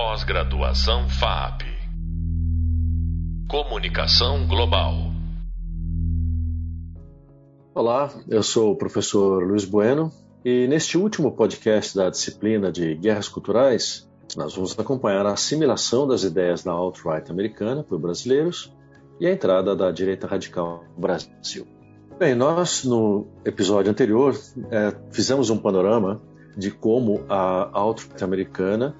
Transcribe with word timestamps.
Pós-graduação 0.00 1.08
FAP. 1.08 1.62
Comunicação 3.50 4.46
Global. 4.46 4.94
Olá, 7.74 8.08
eu 8.28 8.40
sou 8.44 8.70
o 8.70 8.76
professor 8.76 9.42
Luiz 9.42 9.64
Bueno 9.64 10.12
e 10.44 10.68
neste 10.68 10.96
último 10.96 11.32
podcast 11.32 11.96
da 11.96 12.10
disciplina 12.10 12.70
de 12.70 12.94
Guerras 12.94 13.28
Culturais, 13.28 14.08
nós 14.36 14.54
vamos 14.54 14.78
acompanhar 14.78 15.26
a 15.26 15.32
assimilação 15.32 16.06
das 16.06 16.22
ideias 16.22 16.62
da 16.62 16.70
alt-right 16.70 17.28
americana 17.28 17.82
por 17.82 17.98
brasileiros 17.98 18.72
e 19.18 19.26
a 19.26 19.32
entrada 19.32 19.74
da 19.74 19.90
direita 19.90 20.28
radical 20.28 20.84
no 20.94 21.00
Brasil. 21.00 21.66
Bem, 22.16 22.36
nós 22.36 22.84
no 22.84 23.26
episódio 23.44 23.90
anterior 23.90 24.38
é, 24.70 24.94
fizemos 25.10 25.50
um 25.50 25.58
panorama 25.58 26.22
de 26.56 26.70
como 26.70 27.24
a 27.28 27.68
alt-right 27.72 28.22
americana 28.22 28.94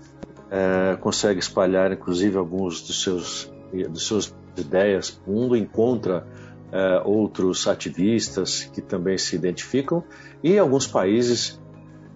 é, 0.51 0.97
consegue 0.97 1.41
espalhar, 1.41 1.93
inclusive, 1.93 2.37
alguns 2.37 2.83
dos 2.83 3.03
seus, 3.03 3.53
dos 3.91 4.07
seus 4.07 4.35
ideias 4.57 5.21
no 5.27 5.33
mundo, 5.35 5.57
encontra 5.57 6.27
é, 6.73 7.03
outros 7.05 7.67
ativistas 7.67 8.65
que 8.65 8.81
também 8.81 9.17
se 9.17 9.37
identificam 9.37 10.03
e 10.43 10.59
alguns 10.59 10.87
países 10.87 11.61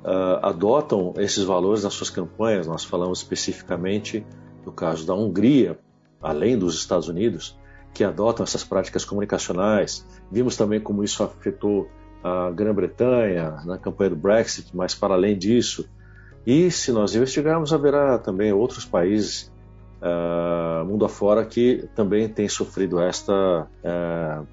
é, 0.05 0.39
adotam 0.43 1.15
esses 1.19 1.45
valores 1.45 1.85
nas 1.85 1.95
suas 1.95 2.11
campanhas. 2.11 2.67
Nós 2.67 2.85
falamos 2.85 3.19
especificamente 3.19 4.27
do 4.65 4.73
caso 4.73 5.07
da 5.07 5.15
Hungria, 5.15 5.79
além 6.21 6.59
dos 6.59 6.75
Estados 6.77 7.09
Unidos, 7.09 7.59
que 7.93 8.05
adotam 8.05 8.45
essas 8.45 8.65
práticas 8.65 9.05
comunicacionais. 9.05 10.07
Vimos 10.31 10.57
também 10.57 10.81
como 10.81 11.05
isso 11.05 11.23
afetou 11.23 11.89
a 12.23 12.51
Grã-Bretanha 12.51 13.63
na 13.65 13.77
campanha 13.77 14.11
do 14.11 14.17
Brexit, 14.17 14.75
mas 14.75 14.95
para 14.95 15.15
além 15.15 15.37
disso, 15.37 15.89
e 16.47 16.71
se 16.71 16.91
nós 16.93 17.15
investigarmos, 17.15 17.73
haverá 17.73 18.19
também 18.19 18.53
outros 18.53 18.85
países 18.85 19.53
uh, 20.03 20.85
mundo 20.85 21.05
afora 21.05 21.45
que 21.45 21.89
também 21.95 22.29
têm 22.29 22.49
sofrido 22.49 23.01
esta 23.01 23.33
uh, 23.63 24.47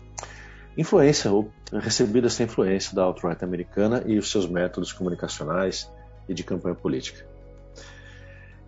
influência 0.78 1.32
ou 1.32 1.52
recebido 1.74 2.28
essa 2.28 2.44
influência 2.44 2.96
da 2.96 3.04
alt-right 3.04 3.44
americana 3.44 4.04
e 4.06 4.18
os 4.18 4.30
seus 4.32 4.48
métodos 4.48 4.94
comunicacionais 4.94 5.92
e 6.28 6.34
de 6.34 6.44
campanha 6.44 6.76
política. 6.76 7.26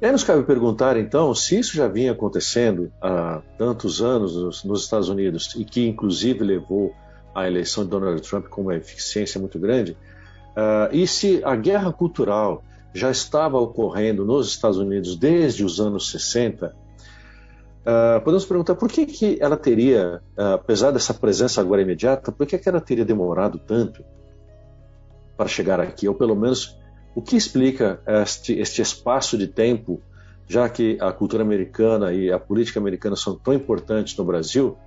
E 0.01 0.05
aí 0.05 0.11
nos 0.11 0.23
cabe 0.23 0.43
perguntar, 0.43 0.97
então, 0.97 1.33
se 1.35 1.59
isso 1.59 1.75
já 1.75 1.87
vinha 1.87 2.11
acontecendo 2.11 2.91
há 2.99 3.39
tantos 3.55 4.01
anos 4.01 4.35
nos, 4.35 4.63
nos 4.63 4.83
Estados 4.83 5.09
Unidos 5.09 5.53
e 5.55 5.63
que, 5.63 5.87
inclusive, 5.87 6.43
levou 6.43 6.91
à 7.35 7.45
eleição 7.45 7.83
de 7.83 7.91
Donald 7.91 8.19
Trump 8.27 8.47
com 8.47 8.61
uma 8.61 8.75
eficiência 8.75 9.39
muito 9.39 9.59
grande, 9.59 9.91
uh, 9.91 10.91
e 10.91 11.05
se 11.05 11.39
a 11.45 11.55
guerra 11.55 11.93
cultural 11.93 12.63
já 12.93 13.09
estava 13.09 13.57
ocorrendo 13.57 14.25
nos 14.25 14.47
Estados 14.47 14.77
Unidos 14.77 15.15
desde 15.15 15.63
os 15.63 15.79
anos 15.79 16.11
60, 16.11 16.67
uh, 16.67 16.71
ah, 17.85 18.21
podemos 18.23 18.45
perguntar 18.45 18.75
por 18.75 18.89
que, 18.89 19.05
que 19.05 19.37
ela 19.39 19.57
teria, 19.57 20.21
uh, 20.37 20.53
apesar 20.55 20.91
dessa 20.91 21.13
presença 21.13 21.61
agora 21.61 21.81
imediata, 21.81 22.31
por 22.31 22.45
que, 22.45 22.57
que 22.57 22.67
ela 22.67 22.81
teria 22.81 23.05
demorado 23.05 23.57
tanto 23.59 24.03
para 25.37 25.47
chegar 25.47 25.79
aqui? 25.79 26.07
Ou 26.07 26.13
pelo 26.13 26.35
menos 26.35 26.77
o 27.15 27.21
que 27.21 27.35
explica 27.35 28.01
este, 28.05 28.59
este 28.59 28.81
espaço 28.81 29.37
de 29.37 29.47
tempo, 29.47 30.01
já 30.47 30.67
que 30.67 30.97
a 30.99 31.11
cultura 31.11 31.43
americana 31.43 32.13
e 32.13 32.31
a 32.31 32.39
política 32.39 32.79
americana 32.79 33.15
são 33.15 33.35
tão 33.35 33.53
importantes 33.53 34.17
no 34.17 34.25
Brasil, 34.25 34.77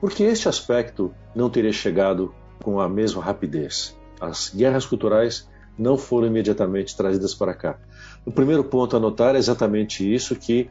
porque 0.00 0.22
este 0.22 0.48
aspecto 0.48 1.12
não 1.34 1.50
teria 1.50 1.72
chegado 1.72 2.34
com 2.62 2.80
a 2.80 2.88
mesma 2.88 3.22
rapidez? 3.22 3.96
As 4.20 4.52
guerras 4.54 4.84
culturais 4.84 5.48
não 5.78 5.96
foram 5.96 6.26
imediatamente 6.26 6.96
trazidas 6.96 7.34
para 7.34 7.54
cá. 7.54 7.78
O 8.26 8.32
primeiro 8.32 8.64
ponto 8.64 8.96
a 8.96 9.00
notar 9.00 9.34
é 9.34 9.38
exatamente 9.38 10.12
isso, 10.12 10.34
que 10.34 10.68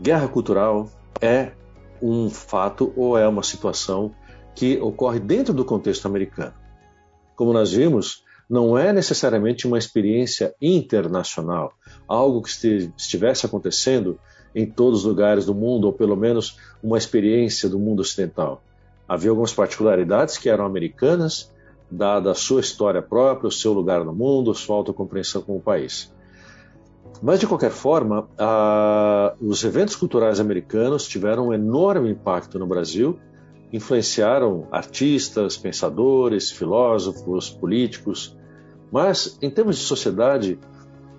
guerra 0.00 0.28
cultural 0.28 0.90
é 1.20 1.52
um 2.02 2.28
fato 2.28 2.92
ou 2.96 3.16
é 3.16 3.26
uma 3.26 3.42
situação 3.42 4.14
que 4.54 4.78
ocorre 4.80 5.20
dentro 5.20 5.54
do 5.54 5.64
contexto 5.64 6.06
americano. 6.06 6.54
Como 7.36 7.52
nós 7.52 7.72
vimos, 7.72 8.24
não 8.48 8.78
é 8.78 8.92
necessariamente 8.92 9.66
uma 9.66 9.78
experiência 9.78 10.54
internacional, 10.60 11.74
algo 12.06 12.42
que 12.42 12.50
estivesse 12.96 13.44
acontecendo 13.46 14.18
em 14.54 14.66
todos 14.66 15.00
os 15.00 15.04
lugares 15.04 15.44
do 15.44 15.54
mundo, 15.54 15.84
ou 15.84 15.92
pelo 15.92 16.16
menos 16.16 16.58
uma 16.82 16.96
experiência 16.96 17.68
do 17.68 17.78
mundo 17.78 18.00
ocidental. 18.00 18.62
Havia 19.06 19.30
algumas 19.30 19.52
particularidades 19.52 20.38
que 20.38 20.48
eram 20.48 20.64
americanas, 20.64 21.52
dada 21.90 22.30
a 22.30 22.34
sua 22.34 22.60
história 22.60 23.02
própria, 23.02 23.48
o 23.48 23.52
seu 23.52 23.72
lugar 23.72 24.04
no 24.04 24.14
mundo, 24.14 24.54
sua 24.54 24.76
autocompreensão 24.76 25.42
como 25.42 25.60
país. 25.60 26.12
Mas, 27.22 27.40
de 27.40 27.46
qualquer 27.46 27.70
forma, 27.70 28.28
a... 28.38 29.34
os 29.40 29.64
eventos 29.64 29.96
culturais 29.96 30.38
americanos 30.38 31.06
tiveram 31.08 31.48
um 31.48 31.54
enorme 31.54 32.10
impacto 32.10 32.58
no 32.58 32.66
Brasil 32.66 33.18
influenciaram 33.72 34.66
artistas, 34.70 35.56
pensadores, 35.56 36.50
filósofos, 36.50 37.50
políticos, 37.50 38.36
mas 38.90 39.38
em 39.42 39.50
termos 39.50 39.76
de 39.76 39.82
sociedade, 39.82 40.58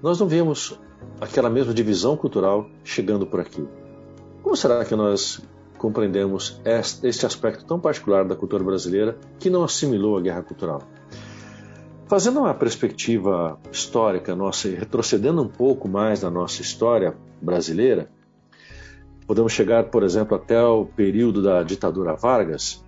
nós 0.02 0.20
não 0.20 0.28
vimos 0.28 0.80
aquela 1.22 1.50
mesma 1.50 1.74
divisão 1.74 2.18
cultural 2.18 2.68
chegando 2.84 3.26
por 3.28 3.40
aqui. 3.40 3.64
Como 4.42 4.56
será 4.56 4.84
que 4.84 4.96
nós 4.96 5.42
compreendemos 5.80 6.62
este 7.02 7.26
aspecto 7.26 7.66
tão 7.66 7.80
particular 7.80 8.24
da 8.26 8.36
cultura 8.36 8.64
brasileira 8.64 9.18
que 9.40 9.50
não 9.50 9.64
assimilou 9.64 10.16
a 10.16 10.22
guerra 10.22 10.44
cultural? 10.44 10.84
Fazendo 12.08 12.40
uma 12.40 12.54
perspectiva 12.54 13.60
histórica 13.72 14.36
nossa 14.36 14.68
e 14.68 14.76
retrocedendo 14.76 15.42
um 15.42 15.48
pouco 15.48 15.88
mais 15.88 16.22
na 16.22 16.30
nossa 16.30 16.62
história 16.62 17.16
brasileira, 17.42 18.10
Podemos 19.30 19.54
chegar, 19.54 19.84
por 19.92 20.02
exemplo, 20.02 20.36
até 20.36 20.60
o 20.60 20.86
período 20.86 21.44
da 21.44 21.62
ditadura 21.62 22.16
Vargas. 22.16 22.84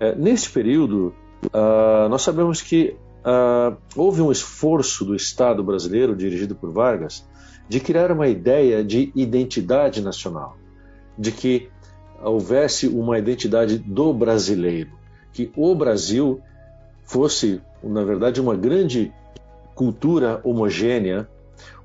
É, 0.00 0.14
neste 0.14 0.50
período, 0.50 1.14
uh, 1.48 2.08
nós 2.08 2.22
sabemos 2.22 2.62
que 2.62 2.96
uh, 3.18 3.76
houve 3.94 4.22
um 4.22 4.32
esforço 4.32 5.04
do 5.04 5.14
Estado 5.14 5.62
brasileiro, 5.62 6.16
dirigido 6.16 6.54
por 6.54 6.72
Vargas, 6.72 7.28
de 7.68 7.78
criar 7.78 8.10
uma 8.10 8.26
ideia 8.26 8.82
de 8.82 9.12
identidade 9.14 10.00
nacional, 10.00 10.56
de 11.18 11.30
que 11.30 11.68
houvesse 12.22 12.88
uma 12.88 13.18
identidade 13.18 13.78
do 13.78 14.12
brasileiro, 14.12 14.90
que 15.32 15.50
o 15.56 15.74
Brasil 15.74 16.40
fosse, 17.04 17.60
na 17.82 18.04
verdade, 18.04 18.40
uma 18.40 18.56
grande 18.56 19.12
cultura 19.74 20.40
homogênea, 20.44 21.28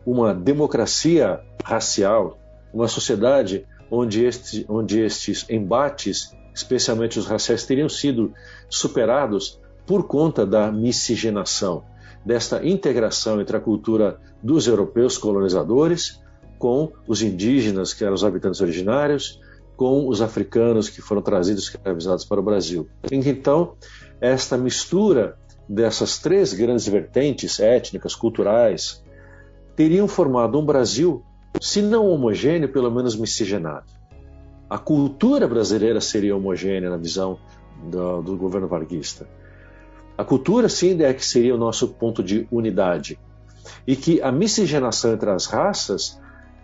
uma 0.06 0.34
democracia 0.34 1.40
racial, 1.64 2.38
uma 2.74 2.88
sociedade 2.88 3.66
onde, 3.90 4.24
este, 4.26 4.66
onde 4.70 5.00
estes 5.00 5.46
embates, 5.50 6.32
especialmente 6.54 7.18
os 7.18 7.26
raciais, 7.26 7.66
teriam 7.66 7.90
sido 7.90 8.34
superados 8.70 9.60
por 9.86 10.06
conta 10.06 10.46
da 10.46 10.72
miscigenação, 10.72 11.84
desta 12.26 12.66
integração 12.66 13.40
entre 13.40 13.56
a 13.56 13.60
cultura 13.60 14.20
dos 14.44 14.68
europeus 14.68 15.18
colonizadores 15.18 16.22
com 16.60 16.92
os 17.08 17.22
indígenas, 17.22 17.94
que 17.94 18.04
eram 18.04 18.16
os 18.16 18.24
habitantes 18.24 18.60
originários, 18.60 19.40
com 19.78 20.10
os 20.10 20.22
africanos 20.22 20.90
que 20.90 21.02
foram 21.02 21.22
trazidos 21.22 21.66
escravizados 21.66 22.26
para 22.26 22.40
o 22.40 22.44
Brasil. 22.44 22.90
Então, 23.12 23.76
esta 24.20 24.58
mistura 24.58 25.38
dessas 25.70 26.18
três 26.18 26.52
grandes 26.54 26.88
vertentes 26.88 27.60
étnicas, 27.60 28.16
culturais, 28.16 29.04
teriam 29.76 30.08
formado 30.08 30.60
um 30.60 30.66
Brasil 30.66 31.24
se 31.62 31.82
não 31.82 32.08
homogêneo, 32.08 32.70
pelo 32.70 32.90
menos 32.90 33.16
miscigenado. 33.16 33.86
A 34.68 34.80
cultura 34.80 35.48
brasileira 35.48 36.02
seria 36.02 36.36
homogênea 36.36 36.90
na 36.90 36.98
visão 36.98 37.40
do, 37.84 38.22
do 38.22 38.36
governo 38.36 38.68
varguista. 38.68 39.28
A 40.18 40.24
cultura, 40.24 40.68
sim, 40.68 41.02
é 41.04 41.14
que 41.14 41.24
seria 41.24 41.54
o 41.54 41.58
nosso 41.58 41.90
ponto 41.90 42.24
de 42.24 42.48
unidade. 42.52 43.20
E 43.86 43.96
que 43.96 44.22
a 44.22 44.32
miscigenação 44.32 45.14
entre 45.14 45.30
as 45.30 45.46
raças 45.46 46.20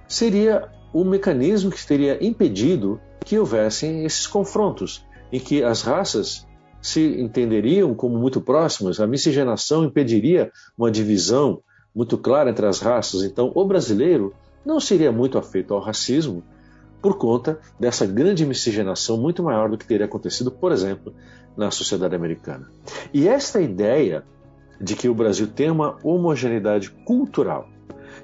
seria 0.07 0.69
o 0.93 1.03
mecanismo 1.03 1.71
que 1.71 1.85
teria 1.85 2.23
impedido 2.23 3.01
que 3.25 3.39
houvessem 3.39 4.05
esses 4.05 4.27
confrontos, 4.27 5.05
em 5.31 5.39
que 5.39 5.63
as 5.63 5.81
raças 5.81 6.45
se 6.81 7.19
entenderiam 7.19 7.95
como 7.95 8.17
muito 8.17 8.39
próximas, 8.39 8.99
a 8.99 9.07
miscigenação 9.07 9.85
impediria 9.85 10.51
uma 10.77 10.91
divisão 10.91 11.61
muito 11.95 12.17
clara 12.17 12.49
entre 12.49 12.65
as 12.65 12.79
raças. 12.79 13.23
Então, 13.23 13.51
o 13.55 13.65
brasileiro 13.65 14.33
não 14.65 14.79
seria 14.79 15.11
muito 15.11 15.37
afeito 15.37 15.73
ao 15.73 15.79
racismo 15.79 16.43
por 17.01 17.17
conta 17.17 17.59
dessa 17.79 18.05
grande 18.05 18.45
miscigenação 18.45 19.17
muito 19.17 19.41
maior 19.43 19.69
do 19.69 19.77
que 19.77 19.85
teria 19.85 20.05
acontecido, 20.05 20.51
por 20.51 20.71
exemplo, 20.71 21.13
na 21.55 21.71
sociedade 21.71 22.15
americana. 22.15 22.69
E 23.13 23.27
esta 23.27 23.61
ideia 23.61 24.23
de 24.79 24.95
que 24.95 25.07
o 25.07 25.15
Brasil 25.15 25.47
tem 25.47 25.69
uma 25.69 25.97
homogeneidade 26.03 26.89
cultural, 27.05 27.67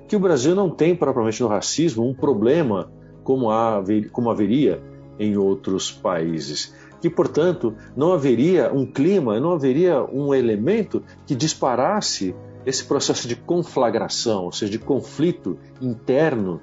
que 0.09 0.15
o 0.15 0.19
Brasil 0.19 0.55
não 0.55 0.71
tem 0.71 0.95
propriamente 0.95 1.39
no 1.41 1.47
racismo 1.47 2.03
um 2.03 2.15
problema 2.15 2.91
como, 3.23 3.51
há, 3.51 3.81
como 4.11 4.31
haveria 4.31 4.81
em 5.19 5.37
outros 5.37 5.91
países, 5.91 6.73
que 6.99 7.09
portanto 7.11 7.75
não 7.95 8.11
haveria 8.11 8.73
um 8.73 8.87
clima, 8.87 9.39
não 9.39 9.51
haveria 9.51 10.03
um 10.03 10.33
elemento 10.33 11.03
que 11.27 11.35
disparasse 11.35 12.35
esse 12.65 12.83
processo 12.83 13.27
de 13.27 13.35
conflagração, 13.35 14.45
ou 14.45 14.51
seja, 14.51 14.71
de 14.71 14.79
conflito 14.79 15.59
interno 15.79 16.59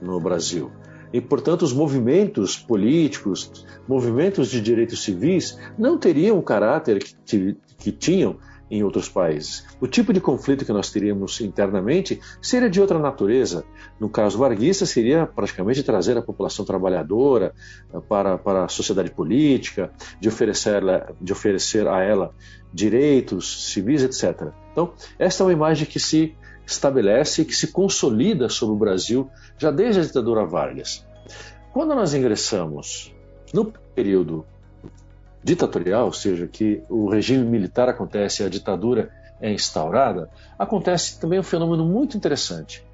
no 0.00 0.18
Brasil. 0.18 0.70
E, 1.12 1.20
portanto, 1.20 1.62
os 1.62 1.72
movimentos 1.72 2.56
políticos, 2.56 3.64
movimentos 3.86 4.48
de 4.48 4.60
direitos 4.60 5.02
civis, 5.04 5.58
não 5.78 5.98
teriam 5.98 6.38
o 6.38 6.42
caráter 6.42 6.98
que, 7.24 7.56
que 7.78 7.92
tinham 7.92 8.36
em 8.70 8.82
outros 8.82 9.08
países. 9.08 9.64
O 9.80 9.86
tipo 9.86 10.12
de 10.12 10.20
conflito 10.20 10.64
que 10.64 10.72
nós 10.72 10.90
teríamos 10.90 11.40
internamente 11.40 12.20
seria 12.42 12.68
de 12.68 12.80
outra 12.80 12.98
natureza. 12.98 13.64
No 13.98 14.08
caso 14.08 14.38
varguista, 14.38 14.84
seria 14.84 15.26
praticamente 15.26 15.82
trazer 15.82 16.16
a 16.16 16.22
população 16.22 16.64
trabalhadora 16.64 17.54
eh, 17.92 18.00
para, 18.08 18.36
para 18.38 18.64
a 18.64 18.68
sociedade 18.68 19.10
política, 19.10 19.92
de 20.20 20.28
oferecer, 20.28 20.82
de 21.20 21.32
oferecer 21.32 21.86
a 21.86 22.02
ela 22.02 22.34
direitos 22.72 23.72
civis, 23.72 24.02
etc. 24.02 24.52
Então, 24.72 24.92
esta 25.18 25.42
é 25.42 25.46
uma 25.46 25.52
imagem 25.52 25.86
que 25.86 26.00
se 26.00 26.34
estabelece 26.66 27.42
e 27.42 27.44
que 27.44 27.54
se 27.54 27.68
consolida 27.68 28.48
sobre 28.48 28.74
o 28.74 28.78
Brasil 28.78 29.30
já 29.56 29.70
desde 29.70 30.00
a 30.00 30.04
ditadura 30.04 30.44
Vargas. 30.44 31.06
Quando 31.72 31.94
nós 31.94 32.12
ingressamos 32.14 33.14
no 33.54 33.72
período 33.94 34.44
ditatorial, 35.46 36.06
ou 36.06 36.12
seja, 36.12 36.48
que 36.48 36.82
o 36.90 37.08
regime 37.08 37.44
militar 37.44 37.88
acontece 37.88 38.42
e 38.42 38.46
a 38.46 38.48
ditadura 38.48 39.10
é 39.40 39.52
instaurada, 39.52 40.28
acontece 40.58 41.20
também 41.20 41.38
um 41.38 41.44
fenômeno 41.44 41.84
muito 41.84 42.16
interessante. 42.16 42.84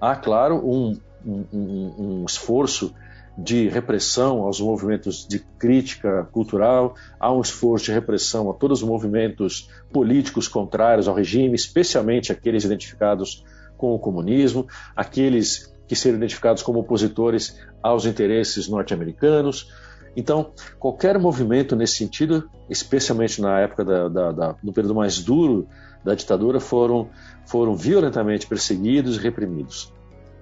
Há, 0.00 0.16
claro, 0.16 0.56
um, 0.56 0.98
um, 1.24 1.44
um, 1.52 1.94
um 1.98 2.24
esforço 2.24 2.92
de 3.38 3.68
repressão 3.68 4.42
aos 4.42 4.60
movimentos 4.60 5.24
de 5.24 5.38
crítica 5.38 6.28
cultural, 6.32 6.96
há 7.18 7.32
um 7.32 7.40
esforço 7.40 7.84
de 7.84 7.92
repressão 7.92 8.50
a 8.50 8.54
todos 8.54 8.82
os 8.82 8.88
movimentos 8.88 9.70
políticos 9.92 10.48
contrários 10.48 11.06
ao 11.06 11.14
regime, 11.14 11.54
especialmente 11.54 12.32
aqueles 12.32 12.64
identificados 12.64 13.44
com 13.78 13.94
o 13.94 14.00
comunismo, 14.00 14.66
aqueles 14.96 15.72
que 15.86 15.94
seriam 15.94 16.18
identificados 16.18 16.60
como 16.60 16.80
opositores 16.80 17.56
aos 17.80 18.04
interesses 18.04 18.68
norte-americanos. 18.68 19.72
Então, 20.16 20.52
qualquer 20.78 21.18
movimento 21.18 21.76
nesse 21.76 21.96
sentido, 21.96 22.50
especialmente 22.68 23.40
na 23.40 23.60
época 23.60 23.84
da, 23.84 24.08
da, 24.08 24.32
da, 24.32 24.54
no 24.62 24.72
período 24.72 24.94
mais 24.94 25.20
duro 25.20 25.68
da 26.04 26.14
ditadura, 26.14 26.58
foram, 26.58 27.08
foram 27.46 27.76
violentamente 27.76 28.46
perseguidos 28.46 29.16
e 29.16 29.20
reprimidos. 29.20 29.92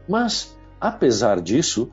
Mas, 0.08 0.56
apesar 0.80 1.40
disso, 1.40 1.90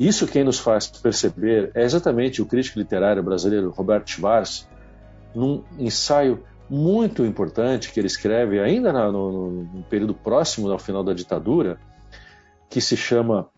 isso 0.00 0.26
quem 0.26 0.42
nos 0.42 0.58
faz 0.58 0.86
perceber 0.86 1.70
é 1.74 1.82
exatamente 1.82 2.40
o 2.40 2.46
crítico 2.46 2.78
literário 2.78 3.22
brasileiro 3.22 3.70
Roberto 3.70 4.10
Schwarz, 4.10 4.68
num 5.34 5.62
ensaio 5.78 6.42
muito 6.68 7.24
importante 7.24 7.92
que 7.92 8.00
ele 8.00 8.06
escreve 8.06 8.58
ainda 8.58 8.92
no, 8.92 9.50
no, 9.50 9.82
período 9.84 10.14
próximo 10.14 10.70
ao 10.70 10.78
final 10.78 11.04
da 11.04 11.12
ditadura, 11.12 11.78
que 12.70 12.80
se 12.80 12.96
chama 12.96 13.48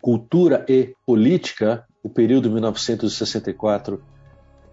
Cultura 0.00 0.64
e 0.68 0.94
Política, 1.04 1.85
o 2.06 2.08
período 2.08 2.48
1964 2.48 4.00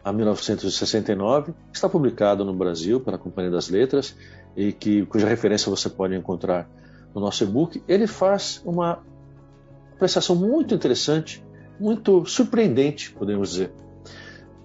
a 0.04 0.14
1969, 0.14 1.52
está 1.74 1.90
publicado 1.90 2.46
no 2.46 2.54
Brasil 2.54 3.00
pela 3.00 3.18
Companhia 3.18 3.50
das 3.50 3.70
Letras 3.70 4.16
e 4.56 4.72
que 4.72 5.04
cuja 5.08 5.28
referência 5.28 5.68
você 5.68 5.90
pode 5.90 6.14
encontrar 6.14 6.70
no 7.12 7.20
nosso 7.20 7.44
e-book. 7.44 7.82
Ele 7.88 8.06
faz 8.06 8.62
uma 8.64 9.00
apreciação 9.96 10.36
muito 10.36 10.76
interessante, 10.76 11.44
muito 11.80 12.24
surpreendente, 12.28 13.12
podemos 13.14 13.50
dizer. 13.50 13.72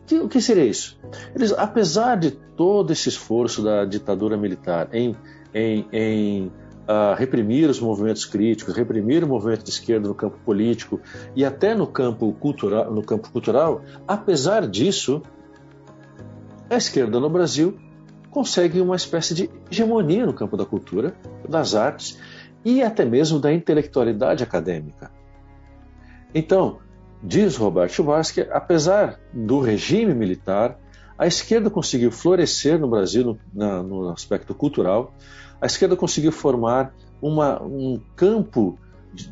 Que, 0.07 0.19
o 0.19 0.29
que 0.29 0.39
seria 0.39 0.67
isso? 0.67 1.01
Eles, 1.35 1.53
apesar 1.53 2.17
de 2.17 2.33
todo 2.33 2.93
esse 2.93 3.09
esforço 3.09 3.63
da 3.63 3.87
ditadura 3.87 4.37
militar 4.37 4.91
em, 4.93 5.17
em, 5.55 5.87
em 5.91 6.53
uh, 6.89 7.15
reprimir 7.15 7.69
os 7.69 7.79
movimentos 7.79 8.25
críticos, 8.25 8.75
reprimir 8.75 9.23
o 9.23 9.29
movimento 9.29 9.63
de 9.63 9.71
esquerda 9.71 10.09
no 10.09 10.15
campo 10.15 10.39
político 10.45 11.01
e 11.37 11.45
até 11.45 11.75
no 11.75 11.87
campo 11.87 12.33
cultural, 12.33 12.93
no 12.93 13.03
campo 13.03 13.31
cultural 13.31 13.83
apesar 14.07 14.67
disso, 14.67 15.23
a 16.71 16.77
esquerda 16.77 17.21
no 17.21 17.29
Brasil 17.29 17.79
consegue 18.31 18.81
uma 18.81 18.97
espécie 18.97 19.35
de 19.35 19.51
hegemonia 19.71 20.25
no 20.25 20.33
campo 20.33 20.57
da 20.57 20.65
cultura, 20.65 21.15
das 21.49 21.75
artes 21.75 22.19
e 22.65 22.83
até 22.83 23.05
mesmo 23.05 23.39
da 23.39 23.53
intelectualidade 23.53 24.43
acadêmica. 24.43 25.11
Então, 26.35 26.79
diz 27.23 27.57
Robert 27.57 27.89
Schwarzschild 27.89 28.49
que, 28.49 28.55
apesar 28.55 29.19
do 29.33 29.61
regime 29.61 30.15
militar, 30.15 30.79
a 31.17 31.27
esquerda 31.27 31.71
conseguiu 31.71 32.13
florescer 32.13 32.79
no 32.79 32.89
Brasil 32.89 33.25
no, 33.25 33.41
na, 33.53 33.83
no 33.83 34.09
aspecto 34.11 34.55
cultural, 34.55 35.15
a 35.61 35.67
esquerda 35.67 35.97
conseguiu 35.97 36.33
formar 36.33 36.95
uma, 37.21 37.63
um 37.63 38.01
campo 38.15 38.79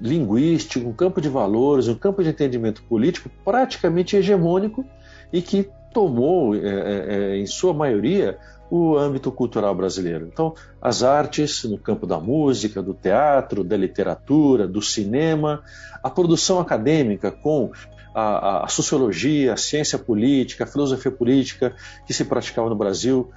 linguístico, 0.00 0.88
um 0.88 0.92
campo 0.92 1.20
de 1.20 1.28
valores, 1.28 1.88
um 1.88 1.94
campo 1.94 2.22
de 2.22 2.30
entendimento 2.30 2.82
político 2.82 3.30
praticamente 3.44 4.16
hegemônico 4.16 4.84
e 5.32 5.40
que 5.40 5.68
tomou, 5.92 6.54
é, 6.54 6.58
é, 6.58 7.06
é 7.08 7.36
em 7.36 7.46
sua 7.46 7.72
maioria, 7.72 8.38
o 8.70 8.96
âmbito 8.96 9.30
cultural 9.30 9.74
brasileiro. 9.74 10.28
Então, 10.30 10.54
as 10.82 11.02
artes 11.02 11.62
no 11.64 11.78
campo 11.78 12.06
da 12.06 12.18
música, 12.18 12.82
do 12.82 12.94
teatro, 12.94 13.62
da 13.62 13.76
literatura, 13.76 14.66
do 14.66 14.82
cinema, 14.82 15.62
a 16.02 16.10
produção 16.10 16.58
acadêmica 16.58 17.30
com 17.30 17.70
a, 18.14 18.64
a, 18.64 18.68
sociologia, 18.68 19.52
a 19.52 19.56
ciência 19.56 19.98
política, 19.98 20.64
a 20.64 20.66
filosofia 20.66 21.12
política 21.12 21.74
que 22.06 22.12
se 22.12 22.24
praticava 22.24 22.68
no 22.68 22.74
Brasil, 22.74 23.30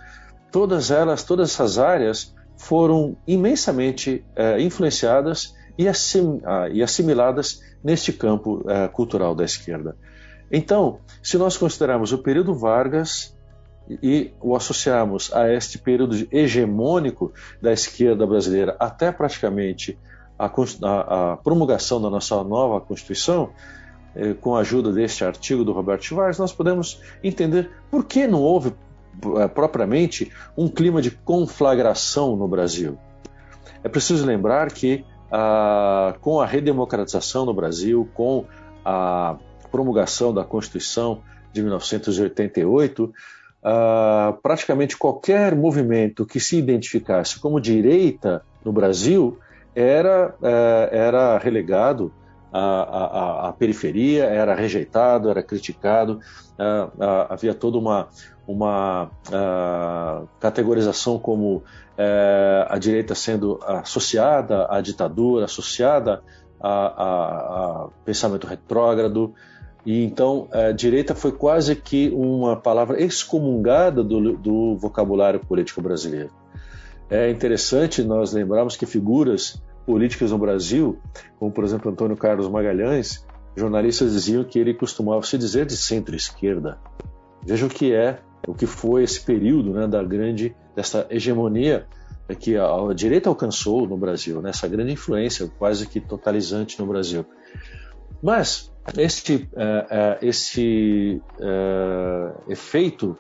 todas 0.52 0.90
elas, 0.90 1.24
todas 1.24 1.52
essas 1.52 1.78
áreas 1.78 2.34
foram 2.60 3.16
imensamente 3.26 4.24
é, 4.36 4.62
influenciadas 4.62 5.56
e, 5.78 5.88
assim, 5.88 6.42
e, 6.74 6.84
assimiladas 6.84 7.62
neste 7.82 8.12
campo 8.12 8.66
é, 8.68 8.90
cultural 8.90 9.34
da 9.34 9.46
esquerda. 9.46 9.96
Então, 10.52 11.00
se 11.24 11.38
nós 11.38 11.56
considerarmos 11.56 12.12
o 12.12 12.18
período 12.18 12.54
Vargas 12.54 13.34
e 14.04 14.34
o 14.42 14.58
associarmos 14.58 15.34
a 15.34 15.52
este 15.52 15.80
período 15.80 16.28
hegemônico 16.30 17.32
da 17.62 17.72
esquerda 17.72 18.28
brasileira 18.28 18.76
até 18.78 19.10
praticamente 19.10 19.98
a, 20.38 20.46
a, 20.48 21.34
a 21.34 21.38
promulgação 21.38 22.02
da 22.02 22.10
nossa 22.10 22.44
nova 22.44 22.82
Constituição, 22.82 23.52
eh, 24.16 24.34
com 24.34 24.56
a 24.56 24.60
ajuda 24.60 24.92
deste 24.92 25.24
artigo 25.24 25.64
do 25.64 25.72
Roberto 25.72 26.04
Schwarz, 26.04 26.38
nós 26.38 26.52
podemos 26.52 27.02
entender 27.24 27.72
por 27.90 28.04
que 28.04 28.28
não 28.28 28.42
houve 28.42 28.74
propriamente 29.54 30.32
um 30.58 30.68
clima 30.68 31.02
de 31.02 31.12
conflagração 31.12 32.36
no 32.36 32.48
Brasil. 32.48 32.98
É 33.84 33.90
preciso 33.90 34.26
lembrar 34.26 34.72
que 34.72 35.06
ah, 35.32 36.16
com 36.22 36.40
a 36.40 36.46
redemocratização 36.46 37.46
no 37.46 37.54
Brasil, 37.54 38.10
com 38.14 38.46
a 38.84 39.38
promulgação 39.72 40.34
da 40.34 40.44
Constituição 40.44 41.22
de 41.54 41.62
1988, 41.62 43.04
uh, 43.04 43.14
praticamente 44.42 44.98
qualquer 44.98 45.56
movimento 45.56 46.26
que 46.26 46.40
se 46.40 46.58
identificasse 46.58 47.40
como 47.40 47.60
direita 47.60 48.44
no 48.64 48.72
Brasil 48.72 49.38
era, 49.76 50.36
uh, 50.42 50.96
era 50.96 51.38
relegado 51.38 52.12
à, 52.52 53.54
periferia, 53.60 54.26
era 54.26 54.56
rejeitado, 54.56 55.30
era 55.30 55.44
criticado, 55.44 56.20
uh, 56.58 57.04
havia 57.30 57.54
toda 57.54 57.78
uma, 57.78 58.08
uma 58.50 59.12
categorização 60.40 61.20
como 61.20 61.64
eh, 61.96 62.66
a 62.68 62.80
direita 62.80 63.14
sendo 63.14 63.60
associada 63.64 64.66
à 64.68 64.82
ditadura, 64.82 65.46
associada 65.46 66.24
a, 66.60 67.90
pensamento 68.04 68.48
retrógrado, 68.48 69.36
e 69.86 70.04
então 70.04 70.48
a 70.52 70.72
direita 70.72 71.14
foi 71.14 71.32
quase 71.32 71.76
que 71.76 72.10
uma 72.10 72.56
palavra 72.56 73.00
excomungada 73.00 74.04
do, 74.04 74.36
do 74.36 74.76
vocabulário 74.78 75.40
político 75.40 75.80
brasileiro. 75.80 76.32
É 77.08 77.30
interessante 77.30 78.04
nós 78.04 78.34
lembrarmos 78.34 78.76
que 78.76 78.88
figuras 78.88 79.62
políticas 79.86 80.32
no 80.32 80.40
Brasil, 80.40 80.98
como 81.38 81.52
por 81.52 81.64
exemplo 81.64 81.92
Antônio 81.92 82.18
Carlos 82.18 82.50
Magalhães, 82.50 83.24
jornalistas 83.56 84.12
diziam 84.14 84.44
que 84.44 84.58
ele 84.58 84.74
costumava 84.74 85.22
se 85.22 85.38
dizer 85.38 85.68
de 85.68 85.78
centro-esquerda. 85.78 86.80
Veja 87.46 87.68
o 87.68 87.70
que 87.70 87.94
é, 87.94 88.20
o 88.48 88.54
que 88.54 88.66
foi 88.66 89.04
esse 89.04 89.22
período 89.22 89.74
né, 89.74 89.88
da 89.88 90.04
grande, 90.04 90.56
dessa 90.76 91.06
hegemonia 91.10 91.88
que 92.40 92.56
a, 92.58 92.66
a 92.66 92.94
direita 92.94 93.30
alcançou 93.30 93.88
no 93.88 93.98
Brasil, 93.98 94.42
né, 94.42 94.52
essa 94.52 94.68
grande 94.68 94.94
influência 94.94 95.52
quase 95.58 95.88
que 95.88 96.00
totalizante 96.00 96.80
no 96.80 96.86
Brasil. 96.86 97.26
Mas 98.22 98.72
este, 98.98 99.36
uh, 99.36 99.38
uh, 99.40 100.18
esse 100.22 101.22
uh, 101.40 102.52
efeito 102.52 103.18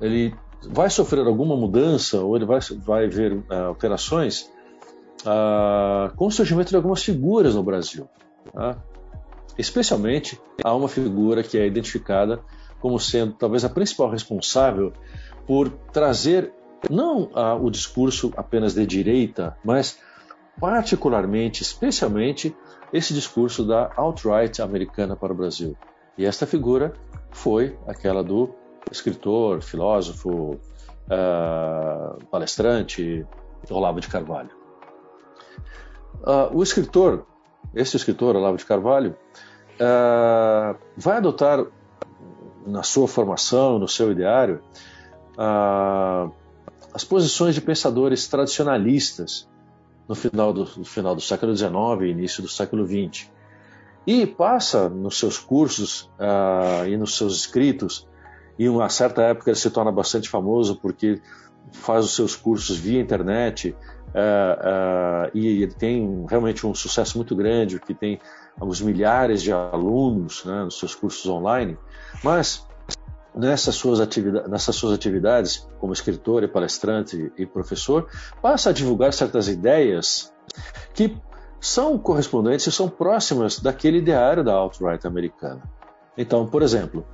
ele 0.00 0.34
vai 0.68 0.88
sofrer 0.90 1.26
alguma 1.26 1.56
mudança 1.56 2.20
ou 2.20 2.36
ele 2.36 2.44
vai, 2.44 2.60
vai 2.84 3.08
ver 3.08 3.42
alterações 3.50 4.50
com 6.16 6.26
o 6.26 6.30
surgimento 6.30 6.70
de 6.70 6.76
algumas 6.76 7.02
figuras 7.02 7.54
no 7.54 7.62
Brasil. 7.62 8.08
Tá? 8.52 8.76
Especialmente 9.56 10.40
há 10.64 10.74
uma 10.74 10.88
figura 10.88 11.42
que 11.42 11.58
é 11.58 11.66
identificada 11.66 12.40
como 12.82 12.98
sendo 12.98 13.32
talvez 13.34 13.64
a 13.64 13.70
principal 13.70 14.10
responsável 14.10 14.92
por 15.46 15.70
trazer 15.92 16.52
não 16.90 17.30
o 17.62 17.70
discurso 17.70 18.32
apenas 18.36 18.74
de 18.74 18.84
direita, 18.84 19.56
mas 19.64 20.00
particularmente, 20.60 21.62
especialmente, 21.62 22.54
esse 22.92 23.14
discurso 23.14 23.64
da 23.64 23.92
alt-right 23.96 24.60
americana 24.60 25.14
para 25.14 25.32
o 25.32 25.36
Brasil. 25.36 25.76
E 26.18 26.26
esta 26.26 26.44
figura 26.44 26.92
foi 27.30 27.78
aquela 27.86 28.22
do 28.22 28.50
escritor, 28.90 29.62
filósofo, 29.62 30.58
uh, 31.06 32.24
palestrante 32.26 33.24
Olavo 33.70 34.00
de 34.00 34.08
Carvalho. 34.08 34.50
Uh, 36.20 36.56
o 36.56 36.62
escritor, 36.62 37.26
esse 37.74 37.96
escritor, 37.96 38.36
Olavo 38.36 38.56
de 38.56 38.66
Carvalho, 38.66 39.16
uh, 39.74 40.76
vai 40.96 41.16
adotar 41.16 41.64
na 42.66 42.82
sua 42.82 43.08
formação, 43.08 43.78
no 43.78 43.88
seu 43.88 44.12
ideário, 44.12 44.60
as 46.94 47.04
posições 47.04 47.54
de 47.54 47.60
pensadores 47.60 48.26
tradicionalistas 48.28 49.48
no 50.08 50.14
final 50.14 50.52
do, 50.52 50.68
no 50.76 50.84
final 50.84 51.14
do 51.14 51.20
século 51.20 51.56
XIX 51.56 51.72
e 52.02 52.06
início 52.06 52.42
do 52.42 52.48
século 52.48 52.86
XX. 52.86 53.30
E 54.06 54.26
passa 54.26 54.88
nos 54.88 55.18
seus 55.18 55.38
cursos 55.38 56.10
uh, 56.18 56.86
e 56.86 56.96
nos 56.96 57.16
seus 57.16 57.36
escritos, 57.36 58.06
e 58.58 58.68
uma 58.68 58.88
certa 58.88 59.22
época 59.22 59.50
ele 59.50 59.58
se 59.58 59.70
torna 59.70 59.92
bastante 59.92 60.28
famoso 60.28 60.76
porque 60.76 61.20
faz 61.70 62.04
os 62.04 62.14
seus 62.14 62.36
cursos 62.36 62.76
via 62.76 63.00
internet 63.00 63.74
e 65.32 65.46
ele 65.46 65.72
tem 65.72 66.26
realmente 66.28 66.66
um 66.66 66.74
sucesso 66.74 67.16
muito 67.16 67.34
grande, 67.34 67.80
que 67.80 67.94
tem 67.94 68.20
alguns 68.60 68.80
milhares 68.80 69.42
de 69.42 69.52
alunos 69.52 70.44
né, 70.44 70.64
nos 70.64 70.78
seus 70.78 70.94
cursos 70.94 71.26
online, 71.26 71.76
mas 72.22 72.66
nessas 73.34 73.74
suas, 73.74 74.00
atividades, 74.00 74.50
nessas 74.50 74.76
suas 74.76 74.92
atividades 74.92 75.66
como 75.78 75.92
escritor 75.92 76.42
e 76.42 76.48
palestrante 76.48 77.32
e 77.36 77.46
professor, 77.46 78.08
passa 78.40 78.70
a 78.70 78.72
divulgar 78.72 79.12
certas 79.12 79.48
ideias 79.48 80.32
que 80.94 81.16
são 81.60 81.96
correspondentes 81.98 82.66
e 82.66 82.72
são 82.72 82.88
próximas 82.88 83.58
daquele 83.58 83.98
ideário 83.98 84.44
da 84.44 84.52
alt-right 84.52 85.06
americana. 85.06 85.62
Então, 86.16 86.46
por 86.46 86.62
exemplo, 86.62 87.06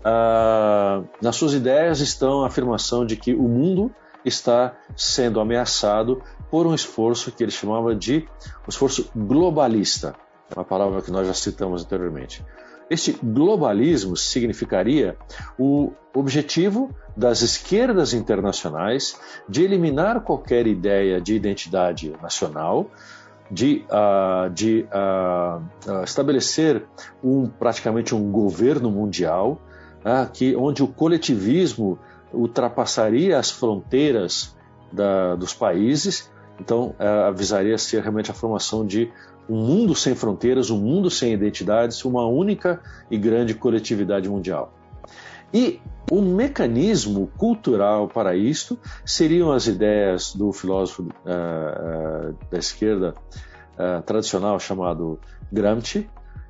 uh, 0.00 1.06
nas 1.22 1.36
suas 1.36 1.54
ideias 1.54 2.00
estão 2.00 2.42
a 2.42 2.48
afirmação 2.48 3.06
de 3.06 3.16
que 3.16 3.32
o 3.34 3.42
mundo 3.42 3.90
está 4.24 4.74
sendo 4.96 5.40
ameaçado 5.40 6.22
por 6.50 6.66
um 6.66 6.74
esforço 6.74 7.30
que 7.30 7.42
ele 7.42 7.50
chamava 7.50 7.94
de 7.94 8.28
um 8.66 8.68
esforço 8.68 9.10
globalista, 9.14 10.14
uma 10.54 10.64
palavra 10.64 11.02
que 11.02 11.10
nós 11.10 11.26
já 11.26 11.34
citamos 11.34 11.84
anteriormente. 11.84 12.44
Este 12.88 13.12
globalismo 13.22 14.16
significaria 14.16 15.16
o 15.58 15.92
objetivo 16.14 16.90
das 17.16 17.40
esquerdas 17.40 18.12
internacionais 18.12 19.18
de 19.48 19.62
eliminar 19.62 20.20
qualquer 20.20 20.66
ideia 20.66 21.20
de 21.20 21.34
identidade 21.34 22.14
nacional, 22.22 22.90
de, 23.50 23.84
uh, 23.90 24.50
de 24.50 24.86
uh, 24.92 25.62
uh, 25.90 26.04
estabelecer 26.04 26.84
um, 27.22 27.46
praticamente 27.46 28.14
um 28.14 28.30
governo 28.30 28.90
mundial, 28.90 29.60
que, 30.34 30.54
onde 30.54 30.82
o 30.82 30.86
coletivismo 30.86 31.98
ultrapassaria 32.30 33.38
as 33.38 33.50
fronteiras 33.50 34.54
da, 34.92 35.34
dos 35.34 35.54
países, 35.54 36.30
então 36.60 36.94
avisaria 37.26 37.78
ser 37.78 38.02
realmente 38.02 38.30
a 38.30 38.34
formação 38.34 38.84
de 38.86 39.10
um 39.48 39.56
mundo 39.56 39.94
sem 39.94 40.14
fronteiras, 40.14 40.70
um 40.70 40.78
mundo 40.78 41.10
sem 41.10 41.32
identidades, 41.32 42.04
uma 42.04 42.26
única 42.26 42.80
e 43.10 43.18
grande 43.18 43.54
coletividade 43.54 44.28
mundial. 44.28 44.72
E 45.52 45.80
o 46.10 46.20
mecanismo 46.20 47.30
cultural 47.38 48.08
para 48.08 48.36
isto 48.36 48.78
seriam 49.04 49.52
as 49.52 49.66
ideias 49.66 50.34
do 50.34 50.52
filósofo 50.52 51.02
uh, 51.02 52.34
da 52.50 52.58
esquerda 52.58 53.14
uh, 53.78 54.02
tradicional 54.02 54.58
chamado 54.58 55.18
Gramsci 55.52 56.08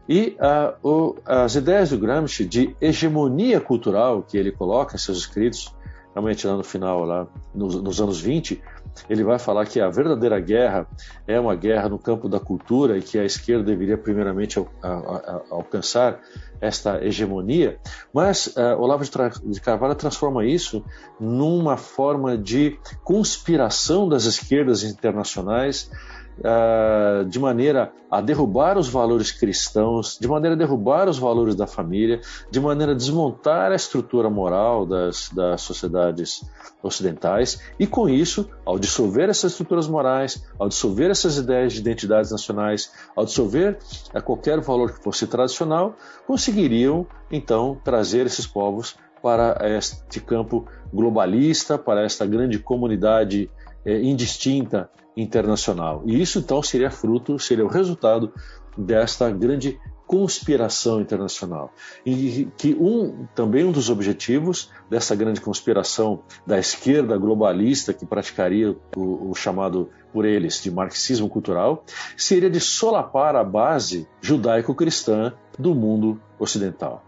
e 0.09 0.37
o, 0.83 1.17
as 1.25 1.55
ideias 1.55 1.91
do 1.91 1.99
Gramsci 1.99 2.45
de 2.45 2.77
hegemonia 2.81 3.61
cultural 3.61 4.23
que 4.23 4.37
ele 4.37 4.53
coloca 4.53 4.97
em 4.97 4.99
seus 4.99 5.19
escritos, 5.19 5.75
realmente 6.13 6.47
lá 6.47 6.57
no 6.57 6.65
final, 6.65 7.05
lá 7.05 7.27
nos, 7.55 7.75
nos 7.83 8.01
anos 8.01 8.21
20, 8.21 8.63
ele 9.09 9.25
vai 9.25 9.39
falar 9.39 9.67
que 9.67 9.81
a 9.81 9.89
verdadeira 9.89 10.39
guerra 10.41 10.87
é 11.27 11.39
uma 11.39 11.55
guerra 11.55 11.89
no 11.89 11.99
campo 11.99 12.29
da 12.29 12.41
cultura 12.41 12.97
e 12.97 13.03
que 13.03 13.19
a 13.19 13.25
esquerda 13.25 13.65
deveria 13.65 13.99
primeiramente 13.99 14.59
al, 14.59 14.69
a, 14.83 14.89
a, 14.89 15.43
alcançar 15.51 16.21
esta 16.61 17.05
hegemonia, 17.05 17.79
mas 18.13 18.47
uh, 18.57 18.81
Olavo 18.81 19.05
de 19.05 19.61
Carvalho 19.61 19.95
transforma 19.95 20.45
isso 20.45 20.85
numa 21.21 21.77
forma 21.77 22.39
de 22.39 22.79
conspiração 23.03 24.09
das 24.09 24.25
esquerdas 24.25 24.83
internacionais 24.83 25.91
uh, 26.39 27.25
de 27.25 27.39
maneira 27.39 27.93
a 28.11 28.21
derrubar 28.21 28.79
os 28.79 28.89
valores 28.89 29.33
cristãos, 29.33 30.19
de 30.21 30.29
maneira 30.29 30.55
a 30.55 30.59
derrubar 30.59 31.09
os 31.09 31.19
valores 31.19 31.55
da 31.55 31.67
família, 31.67 32.21
de 32.51 32.61
maneira 32.61 32.93
a 32.93 32.95
desmontar 32.95 33.73
a 33.73 33.75
estrutura 33.75 34.31
moral 34.31 34.87
das, 34.87 35.29
das 35.31 35.63
sociedades 35.63 36.45
ocidentais 36.83 37.61
e, 37.79 37.87
com 37.87 38.09
isso, 38.09 38.49
ao 38.65 38.79
dissolver 38.79 39.29
essas 39.29 39.53
estruturas 39.53 39.89
morais, 39.89 40.45
ao 40.59 40.69
dissolver 40.69 41.11
essas 41.11 41.37
ideias 41.37 41.73
de 41.73 41.81
identidades 41.81 42.31
nacionais, 42.31 42.93
ao 43.17 43.25
dissolver 43.25 43.79
a 44.13 44.21
qualquer 44.21 44.61
valor 44.61 44.93
que 44.93 45.03
fosse 45.03 45.27
tradicional, 45.27 45.97
conseguiriam 46.27 47.07
então 47.31 47.81
trazer 47.83 48.27
esses 48.27 48.47
povos 48.47 48.97
para 49.23 49.57
este 49.77 50.21
campo 50.21 50.67
globalista, 50.93 51.79
para 51.79 52.05
esta 52.05 52.27
grande 52.27 52.59
comunidade 52.59 53.51
eh, 53.85 54.03
indistinta 54.03 54.91
internacional. 55.17 56.03
E 56.05 56.21
isso 56.21 56.39
então 56.39 56.63
seria 56.63 56.91
fruto, 56.91 57.39
seria 57.39 57.65
o 57.65 57.69
resultado 57.69 58.33
desta 58.77 59.31
grande 59.31 59.79
conspiração 60.07 61.01
internacional. 61.01 61.73
E 62.05 62.49
que 62.59 62.77
um, 62.79 63.27
também 63.35 63.65
um 63.65 63.73
dos 63.73 63.89
objetivos 63.89 64.71
dessa 64.91 65.15
grande 65.15 65.41
conspiração 65.41 66.23
da 66.47 66.59
esquerda 66.59 67.17
globalista 67.17 67.95
que 67.95 68.05
praticaria 68.05 68.77
o, 68.97 69.31
o, 69.31 69.35
chamado 69.35 69.89
por 70.13 70.25
eles 70.25 70.63
de 70.63 70.71
marxismo 70.71 71.29
cultural 71.29 71.85
seria 72.17 72.51
de 72.51 72.61
solapar 72.61 73.35
a 73.35 73.43
base 73.43 74.07
judaico-cristã 74.21 75.33
do 75.59 75.75
mundo 75.75 76.21
ocidental. 76.39 77.03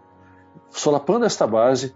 Solapando 0.71 1.27
esta 1.27 1.47
base, 1.47 1.95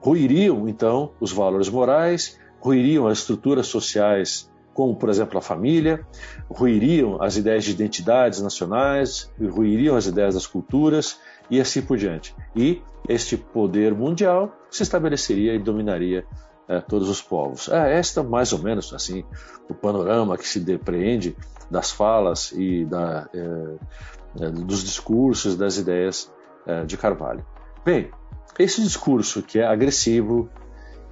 ruiriam 0.00 0.68
então 0.68 1.12
os 1.20 1.32
valores 1.32 1.68
morais, 1.68 2.38
ruiriam 2.60 3.06
as 3.06 3.18
estruturas 3.18 3.66
sociais 3.68 4.49
como, 4.80 4.96
por 4.96 5.10
exemplo, 5.10 5.36
a 5.36 5.42
família, 5.42 6.00
ruiriam 6.48 7.22
as 7.22 7.36
ideias 7.36 7.64
de 7.64 7.70
identidades 7.70 8.40
nacionais, 8.40 9.30
ruiriam 9.38 9.94
as 9.94 10.06
ideias 10.06 10.32
das 10.32 10.46
culturas 10.46 11.18
e 11.50 11.60
assim 11.60 11.82
por 11.82 11.98
diante. 11.98 12.34
E 12.56 12.80
este 13.06 13.36
poder 13.36 13.94
mundial 13.94 14.50
se 14.70 14.82
estabeleceria 14.82 15.54
e 15.54 15.58
dominaria 15.58 16.24
é, 16.66 16.80
todos 16.80 17.10
os 17.10 17.20
povos. 17.20 17.68
É 17.68 17.98
esta, 17.98 18.22
mais 18.22 18.54
ou 18.54 18.60
menos, 18.60 18.94
assim, 18.94 19.22
o 19.68 19.74
panorama 19.74 20.38
que 20.38 20.48
se 20.48 20.58
depreende 20.58 21.36
das 21.70 21.90
falas 21.90 22.50
e 22.52 22.86
da, 22.86 23.28
é, 23.34 24.46
é, 24.46 24.50
dos 24.50 24.82
discursos, 24.82 25.58
das 25.58 25.76
ideias 25.76 26.32
de 26.86 26.96
Carvalho. 26.96 27.44
Bem, 27.84 28.10
esse 28.58 28.82
discurso 28.82 29.42
que 29.42 29.58
é 29.58 29.66
agressivo, 29.66 30.48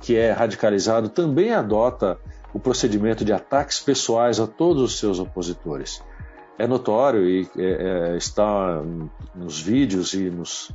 que 0.01 0.17
é 0.17 0.31
radicalizado, 0.33 1.11
também 1.11 1.53
adota 1.53 2.19
o 2.52 2.59
procedimento 2.59 3.25
de 3.25 3.33
ataques 3.33 3.81
pessoais 3.81 4.40
a 4.40 4.47
todos 4.47 4.83
os 4.83 4.99
seus 4.99 5.19
opositores. 5.19 6.02
É 6.59 6.67
notório 6.67 7.25
e 7.25 7.49
é, 7.57 8.12
é, 8.12 8.17
está 8.17 8.83
nos 9.35 9.61
vídeos 9.61 10.12
e 10.14 10.31
nos 10.31 10.73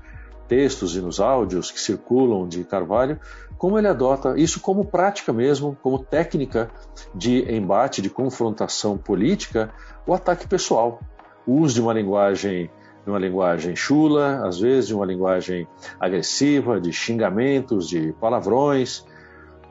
textos 0.48 0.96
e 0.96 1.02
nos 1.02 1.20
áudios 1.20 1.72
que 1.72 1.80
circulam 1.80 2.48
de 2.48 2.64
Carvalho, 2.64 3.20
como 3.58 3.78
ele 3.78 3.88
adota 3.88 4.38
isso 4.38 4.60
como 4.60 4.86
prática 4.86 5.32
mesmo, 5.32 5.78
como 5.82 6.00
técnica 6.00 6.70
de 7.14 7.50
embate, 7.54 8.02
de 8.02 8.10
confrontação 8.10 8.98
política, 8.98 9.74
o 10.06 10.14
ataque 10.14 10.48
pessoal. 10.48 11.00
O 11.46 11.62
uso 11.62 11.76
de 11.76 11.82
uma 11.82 11.94
linguagem 11.94 12.70
de 13.04 13.10
uma 13.10 13.20
linguagem 13.20 13.76
chula, 13.76 14.48
às 14.48 14.60
vezes 14.60 14.88
de 14.88 14.96
uma 14.96 15.06
linguagem 15.06 15.68
agressiva, 16.00 16.80
de 16.80 16.94
xingamentos, 16.94 17.90
de 17.90 18.14
palavrões, 18.14 19.06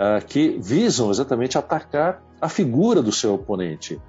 uh, 0.02 0.24
que 0.26 0.58
visam 0.58 1.10
exatamente 1.10 1.56
atacar 1.56 2.22
a 2.40 2.48
figura 2.48 3.00
do 3.00 3.12
seu 3.12 3.34
oponente. 3.34 4.00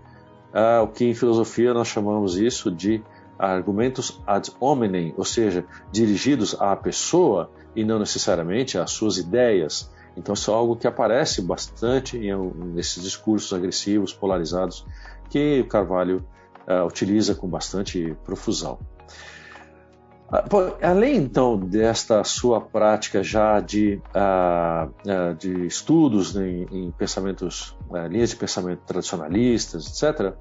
Uh, 0.52 0.84
o 0.84 0.88
que 0.88 1.06
em 1.06 1.14
filosofia 1.14 1.74
nós 1.74 1.88
chamamos 1.88 2.36
isso 2.36 2.72
de 2.72 3.04
argumentos 3.38 4.22
ad 4.26 4.52
hominem, 4.60 5.14
ou 5.18 5.26
seja, 5.26 5.66
dirigidos 5.92 6.60
à 6.60 6.76
pessoa 6.76 7.52
e 7.76 7.84
não 7.84 8.00
necessariamente 8.00 8.78
às 8.78 8.92
suas 8.92 9.18
ideias. 9.18 9.92
Então, 10.16 10.34
isso 10.34 10.52
é 10.52 10.54
algo 10.54 10.76
que 10.76 10.88
aparece 10.88 11.42
bastante 11.42 12.18
em, 12.18 12.36
nesses 12.74 13.04
discursos 13.04 13.52
agressivos, 13.52 14.14
polarizados, 14.14 14.86
que 15.30 15.62
o 15.62 15.68
Carvalho 15.68 16.24
uh, 16.68 16.86
utiliza 16.86 17.34
com 17.34 17.48
bastante 17.48 18.16
profusão. 18.24 18.78
Ah, 20.30 20.46
além 20.82 21.18
então 21.18 21.60
desta 21.60 22.24
sua 22.24 22.60
prática 22.60 23.24
já 23.24 23.60
de, 23.60 24.02
uh, 24.16 25.36
de 25.38 25.68
estudos 25.68 26.36
em, 26.36 26.66
em 26.72 26.92
pensamentos, 26.92 27.78
uh, 27.90 28.08
linhas 28.08 28.32
de 28.32 28.36
pensamento 28.36 28.82
tradicionalistas, 28.86 29.86
etc., 29.88 30.34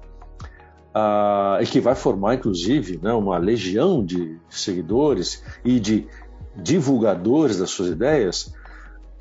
uh, 0.95 1.61
e 1.61 1.65
que 1.65 1.79
vai 1.79 1.95
formar, 1.95 2.35
inclusive, 2.35 2.99
né, 3.01 3.13
uma 3.13 3.37
legião 3.37 4.03
de 4.03 4.39
seguidores 4.49 5.43
e 5.63 5.79
de 5.79 6.07
divulgadores 6.55 7.57
das 7.57 7.69
suas 7.69 7.89
ideias, 7.89 8.53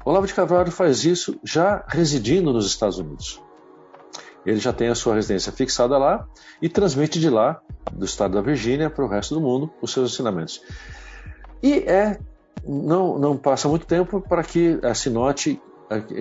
Olavo 0.04 0.26
de 0.26 0.34
Carvalho 0.34 0.72
faz 0.72 1.04
isso 1.04 1.38
já 1.44 1.84
residindo 1.86 2.52
nos 2.52 2.66
Estados 2.66 2.98
Unidos. 2.98 3.40
Ele 4.44 4.58
já 4.58 4.72
tem 4.72 4.88
a 4.88 4.94
sua 4.94 5.14
residência 5.14 5.52
fixada 5.52 5.96
lá 5.96 6.26
e 6.60 6.68
transmite 6.68 7.20
de 7.20 7.30
lá, 7.30 7.60
do 7.92 8.04
estado 8.04 8.34
da 8.34 8.40
Virgínia, 8.40 8.90
para 8.90 9.04
o 9.04 9.08
resto 9.08 9.34
do 9.34 9.40
mundo, 9.40 9.70
os 9.80 9.92
seus 9.92 10.12
ensinamentos. 10.12 10.60
E 11.62 11.74
é 11.74 12.18
não, 12.64 13.18
não 13.18 13.36
passa 13.36 13.68
muito 13.68 13.86
tempo 13.86 14.20
para 14.20 14.42
que 14.42 14.78
se 14.94 15.10
note 15.10 15.60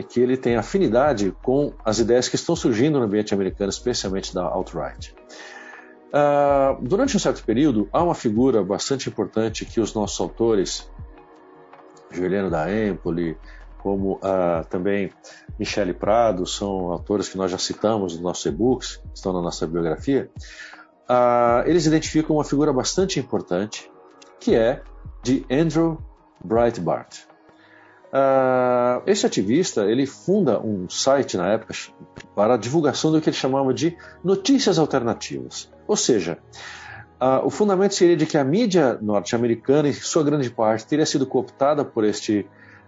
que 0.09 0.19
ele 0.19 0.35
tem 0.35 0.55
afinidade 0.55 1.33
com 1.43 1.73
as 1.85 1.99
ideias 1.99 2.27
que 2.27 2.35
estão 2.35 2.55
surgindo 2.55 2.99
no 2.99 3.05
ambiente 3.05 3.33
americano, 3.33 3.69
especialmente 3.69 4.33
da 4.33 4.43
alt-right. 4.43 5.15
Uh, 6.11 6.81
durante 6.81 7.15
um 7.15 7.19
certo 7.19 7.43
período, 7.45 7.87
há 7.93 8.03
uma 8.03 8.15
figura 8.15 8.61
bastante 8.63 9.07
importante 9.07 9.63
que 9.63 9.79
os 9.79 9.93
nossos 9.93 10.19
autores, 10.19 10.89
Juliano 12.11 12.49
da 12.49 12.67
Empoli, 12.69 13.37
como 13.81 14.13
uh, 14.15 14.65
também 14.69 15.11
Michele 15.59 15.93
Prado, 15.93 16.45
são 16.45 16.91
autores 16.91 17.29
que 17.29 17.37
nós 17.37 17.51
já 17.51 17.57
citamos 17.57 18.13
nos 18.13 18.21
nossos 18.21 18.45
e-books, 18.45 19.01
estão 19.13 19.33
na 19.33 19.41
nossa 19.41 19.65
biografia, 19.67 20.29
uh, 21.09 21.67
eles 21.67 21.85
identificam 21.85 22.35
uma 22.35 22.43
figura 22.43 22.71
bastante 22.71 23.19
importante, 23.19 23.89
que 24.39 24.55
é 24.55 24.81
de 25.23 25.45
Andrew 25.51 26.01
Breitbart. 26.43 27.31
Uh, 28.11 29.01
esse 29.07 29.25
ativista 29.25 29.85
ele 29.85 30.05
funda 30.05 30.59
um 30.59 30.89
site 30.89 31.37
na 31.37 31.47
época 31.53 31.73
para 32.35 32.55
a 32.55 32.57
divulgação 32.57 33.09
do 33.11 33.21
que 33.21 33.29
ele 33.29 33.37
chamava 33.37 33.73
de 33.73 33.95
notícias 34.23 34.77
alternativas. 34.77 35.71
Ou 35.87 35.95
seja, 35.95 36.37
uh, 37.21 37.45
o 37.45 37.49
fundamento 37.49 37.95
seria 37.95 38.17
de 38.17 38.25
que 38.25 38.37
a 38.37 38.43
mídia 38.43 38.97
norte-americana, 39.01 39.87
em 39.87 39.93
sua 39.93 40.23
grande 40.23 40.49
parte, 40.49 40.85
teria 40.85 41.05
sido 41.05 41.25
cooptada 41.25 41.85
por 41.85 42.03
este 42.03 42.45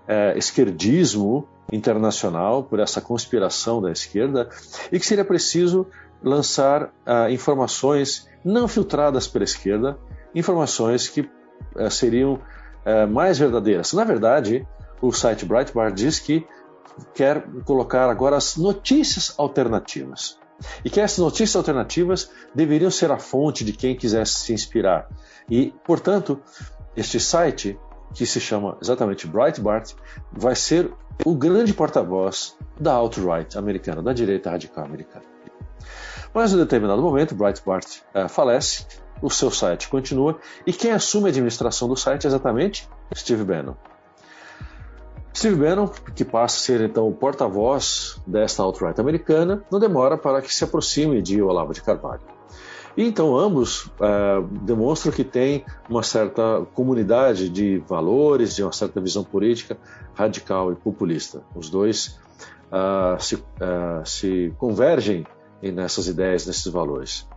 uh, 0.07 0.37
esquerdismo 0.37 1.47
internacional, 1.71 2.63
por 2.63 2.79
essa 2.79 3.01
conspiração 3.01 3.81
da 3.81 3.91
esquerda, 3.91 4.49
e 4.91 4.99
que 4.99 5.05
seria 5.05 5.25
preciso 5.25 5.87
lançar 6.21 6.93
ah, 7.05 7.29
informações 7.31 8.29
não 8.45 8.67
filtradas 8.67 9.27
pela 9.27 9.43
esquerda, 9.43 9.97
informações 10.35 11.07
que 11.09 11.29
seriam 11.89 12.39
é, 12.85 13.05
mais 13.05 13.39
verdadeiras. 13.39 13.93
Na 13.93 14.03
verdade, 14.03 14.67
o 15.01 15.11
site 15.11 15.45
Breitbart 15.45 15.93
diz 15.93 16.19
que 16.19 16.45
quer 17.13 17.43
colocar 17.65 18.09
agora 18.09 18.35
as 18.35 18.57
notícias 18.57 19.33
alternativas. 19.37 20.37
E 20.83 20.89
que 20.89 20.99
essas 20.99 21.19
notícias 21.19 21.55
alternativas 21.55 22.29
deveriam 22.53 22.91
ser 22.91 23.11
a 23.11 23.17
fonte 23.17 23.65
de 23.65 23.73
quem 23.73 23.95
quisesse 23.95 24.33
se 24.33 24.53
inspirar. 24.53 25.07
E, 25.49 25.73
portanto, 25.85 26.39
este 26.95 27.19
site, 27.19 27.77
que 28.13 28.25
se 28.25 28.39
chama 28.39 28.77
exatamente 28.81 29.27
Breitbart, 29.27 29.93
vai 30.31 30.55
ser 30.55 30.91
o 31.25 31.35
grande 31.35 31.73
porta-voz 31.73 32.55
da 32.79 32.93
alt-right 32.93 33.57
americana, 33.57 34.01
da 34.01 34.13
direita 34.13 34.51
radical 34.51 34.85
americana. 34.85 35.25
Mas 36.33 36.51
em 36.51 36.55
um 36.55 36.59
determinado 36.59 37.01
momento, 37.01 37.35
Breitbart 37.35 37.99
uh, 38.15 38.27
falece 38.27 38.85
o 39.21 39.29
seu 39.29 39.51
site 39.51 39.87
continua 39.87 40.37
e 40.65 40.73
quem 40.73 40.91
assume 40.91 41.27
a 41.27 41.29
administração 41.29 41.87
do 41.87 41.95
site 41.95 42.25
é 42.25 42.27
exatamente 42.27 42.89
Steve 43.15 43.43
Bannon. 43.43 43.75
Steve 45.35 45.55
Bannon, 45.55 45.87
que 45.87 46.23
passa 46.23 46.57
a 46.57 46.59
ser 46.59 46.81
então 46.81 47.07
o 47.07 47.13
porta-voz 47.13 48.21
desta 48.27 48.61
alt-right 48.61 48.99
americana, 48.99 49.63
não 49.71 49.79
demora 49.79 50.17
para 50.17 50.41
que 50.41 50.53
se 50.53 50.63
aproxime 50.63 51.21
de 51.21 51.41
Olavo 51.41 51.73
de 51.73 51.81
Carvalho. 51.81 52.32
E 52.95 53.03
então 53.03 53.35
ambos 53.37 53.89
é, 53.99 54.43
demonstram 54.61 55.11
que 55.11 55.23
têm 55.23 55.65
uma 55.89 56.03
certa 56.03 56.65
comunidade 56.73 57.49
de 57.49 57.79
valores, 57.87 58.55
de 58.55 58.63
uma 58.63 58.71
certa 58.71 59.01
visão 59.01 59.23
política 59.23 59.77
radical 60.13 60.71
e 60.71 60.75
populista. 60.75 61.41
Os 61.55 61.69
dois 61.69 62.19
uh, 62.71 63.19
se, 63.19 63.35
uh, 63.35 64.05
se 64.05 64.53
convergem 64.57 65.25
nessas 65.61 66.07
ideias, 66.07 66.45
nesses 66.45 66.67
valores. 66.67 67.27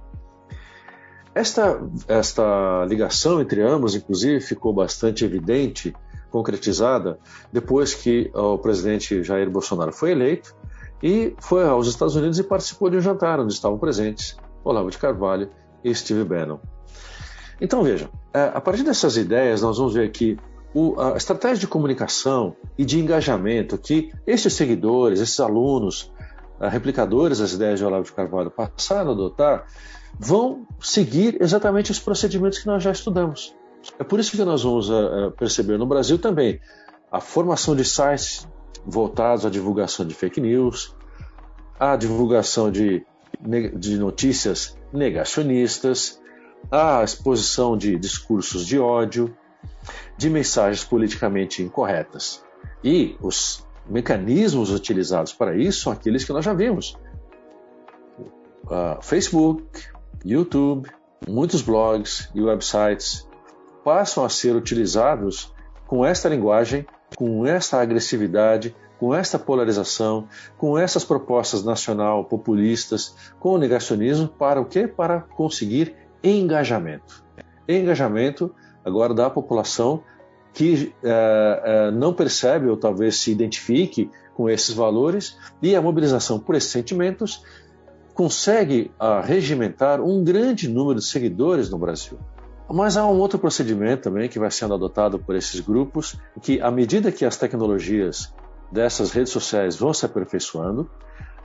Esta, 1.35 1.81
esta 2.09 2.85
ligação 2.89 3.41
entre 3.41 3.63
ambos, 3.63 3.95
inclusive, 3.95 4.41
ficou 4.41 4.73
bastante 4.73 5.25
evidente, 5.25 5.95
concretizada, 6.31 7.19
depois 7.53 7.95
que 7.95 8.31
o 8.35 8.59
presidente 8.59 9.23
Jair 9.23 9.49
Bolsonaro 9.49 9.93
foi 9.93 10.11
eleito 10.11 10.55
e 11.03 11.35
foi 11.39 11.65
aos 11.65 11.87
Estados 11.87 12.17
Unidos 12.17 12.39
e 12.39 12.43
participou 12.43 12.91
de 12.91 12.97
um 12.97 13.01
jantar 13.01 13.39
onde 13.39 13.53
estavam 13.53 13.79
presentes 13.79 14.37
Olavo 14.69 14.91
de 14.91 14.99
Carvalho 14.99 15.51
e 15.85 15.95
Steve 15.95 16.25
Bannon. 16.25 16.59
Então 17.61 17.83
vejam, 17.83 18.09
é, 18.35 18.51
a 18.55 18.61
partir 18.61 18.83
dessas 18.83 19.17
ideias, 19.17 19.63
nós 19.63 19.79
vamos 19.79 19.95
ver 19.95 20.11
que 20.11 20.39
a 20.99 21.17
estratégia 21.17 21.61
de 21.61 21.67
comunicação 21.67 22.55
e 22.77 22.85
de 22.85 23.01
engajamento 23.01 23.79
que 23.79 24.13
esses 24.27 24.53
seguidores, 24.53 25.21
esses 25.21 25.41
alunos, 25.41 26.13
replicadores 26.61 27.39
das 27.39 27.53
ideias 27.53 27.79
de 27.79 27.85
Olavo 27.85 28.05
de 28.05 28.13
Carvalho 28.13 28.51
passaram 28.51 29.11
a 29.11 29.13
adotar, 29.13 29.67
vão 30.19 30.67
seguir 30.81 31.39
exatamente 31.41 31.91
os 31.91 31.99
procedimentos 31.99 32.59
que 32.59 32.67
nós 32.67 32.83
já 32.83 32.91
estudamos. 32.91 33.55
É 33.99 34.05
por 34.05 34.19
isso 34.19 34.33
que 34.33 34.45
nós 34.45 34.63
vamos 34.63 34.91
uh, 34.91 35.31
perceber 35.39 35.79
no 35.79 35.87
Brasil 35.87 36.19
também 36.19 36.61
a 37.11 37.21
formação 37.21 37.77
de 37.77 37.85
sites 37.85 38.47
voltados 38.85 39.47
à 39.47 39.51
divulgação 39.51 40.07
de 40.07 40.15
fake 40.15 40.41
news, 40.41 40.95
à 41.79 41.97
divulgação 41.97 42.71
de, 42.71 43.05
de 43.41 43.99
notícias 43.99 44.77
negacionistas, 44.93 46.21
à 46.71 47.03
exposição 47.03 47.77
de 47.77 47.99
discursos 47.99 48.67
de 48.67 48.79
ódio, 48.79 49.37
de 50.17 50.31
mensagens 50.31 50.85
politicamente 50.85 51.63
incorretas. 51.63 52.45
E 52.83 53.17
os 53.21 53.67
mecanismos 53.89 54.71
utilizados 54.71 55.33
para 55.33 55.57
isso 55.57 55.83
são 55.83 55.93
aqueles 55.93 56.25
que 56.25 56.33
nós 56.33 56.45
já 56.45 56.53
vimos. 56.53 56.97
Uh, 58.65 59.01
Facebook, 59.01 59.65
YouTube, 60.25 60.91
muitos 61.29 61.63
blogs 61.63 62.29
e 62.35 62.43
websites 62.43 63.29
passam 63.85 64.25
a 64.25 64.29
ser 64.29 64.57
utilizados 64.57 65.55
com 65.87 66.05
esta 66.05 66.29
linguagem, 66.29 66.85
com 67.15 67.47
esta 67.47 67.81
agressividade, 67.81 68.75
com 68.99 69.15
esta 69.15 69.39
polarização, 69.39 70.27
com 70.57 70.79
essas 70.79 71.05
propostas 71.05 71.65
nacional 71.65 72.25
populistas, 72.25 73.15
com 73.39 73.51
o 73.51 73.59
negacionismo, 73.59 74.29
para 74.29 74.61
o 74.61 74.65
quê? 74.65 74.87
Para 74.87 75.21
conseguir 75.21 75.95
engajamento. 76.23 77.25
Engajamento 77.69 78.55
agora 78.85 79.13
da 79.13 79.29
população 79.29 80.03
que 80.53 80.95
é, 81.05 81.63
é, 81.65 81.91
não 81.91 82.15
percebe 82.15 82.69
ou 82.69 82.77
talvez 82.79 83.17
se 83.17 83.31
identifique 83.31 84.11
com 84.35 84.49
esses 84.49 84.75
valores 84.75 85.37
e 85.61 85.77
a 85.77 85.83
mobilização 85.83 86.39
por 86.39 86.55
esses 86.55 86.71
sentimentos 86.71 87.43
consegue 88.15 88.91
uh, 88.99 89.21
regimentar 89.23 90.01
um 90.01 90.25
grande 90.25 90.67
número 90.67 90.99
de 90.99 91.05
seguidores 91.05 91.69
no 91.69 91.77
Brasil. 91.77 92.19
Mas 92.69 92.97
há 92.97 93.07
um 93.07 93.19
outro 93.19 93.39
procedimento 93.39 94.05
também 94.05 94.29
que 94.29 94.39
vai 94.39 94.51
sendo 94.51 94.73
adotado 94.73 95.19
por 95.19 95.37
esses 95.37 95.61
grupos, 95.61 96.19
que 96.41 96.59
à 96.61 96.71
medida 96.71 97.13
que 97.13 97.27
as 97.27 97.37
tecnologias 97.37 98.35
dessas 98.71 99.11
redes 99.11 99.33
sociais 99.33 99.77
vão 99.77 99.93
se 99.93 100.05
aperfeiçoando, 100.05 100.91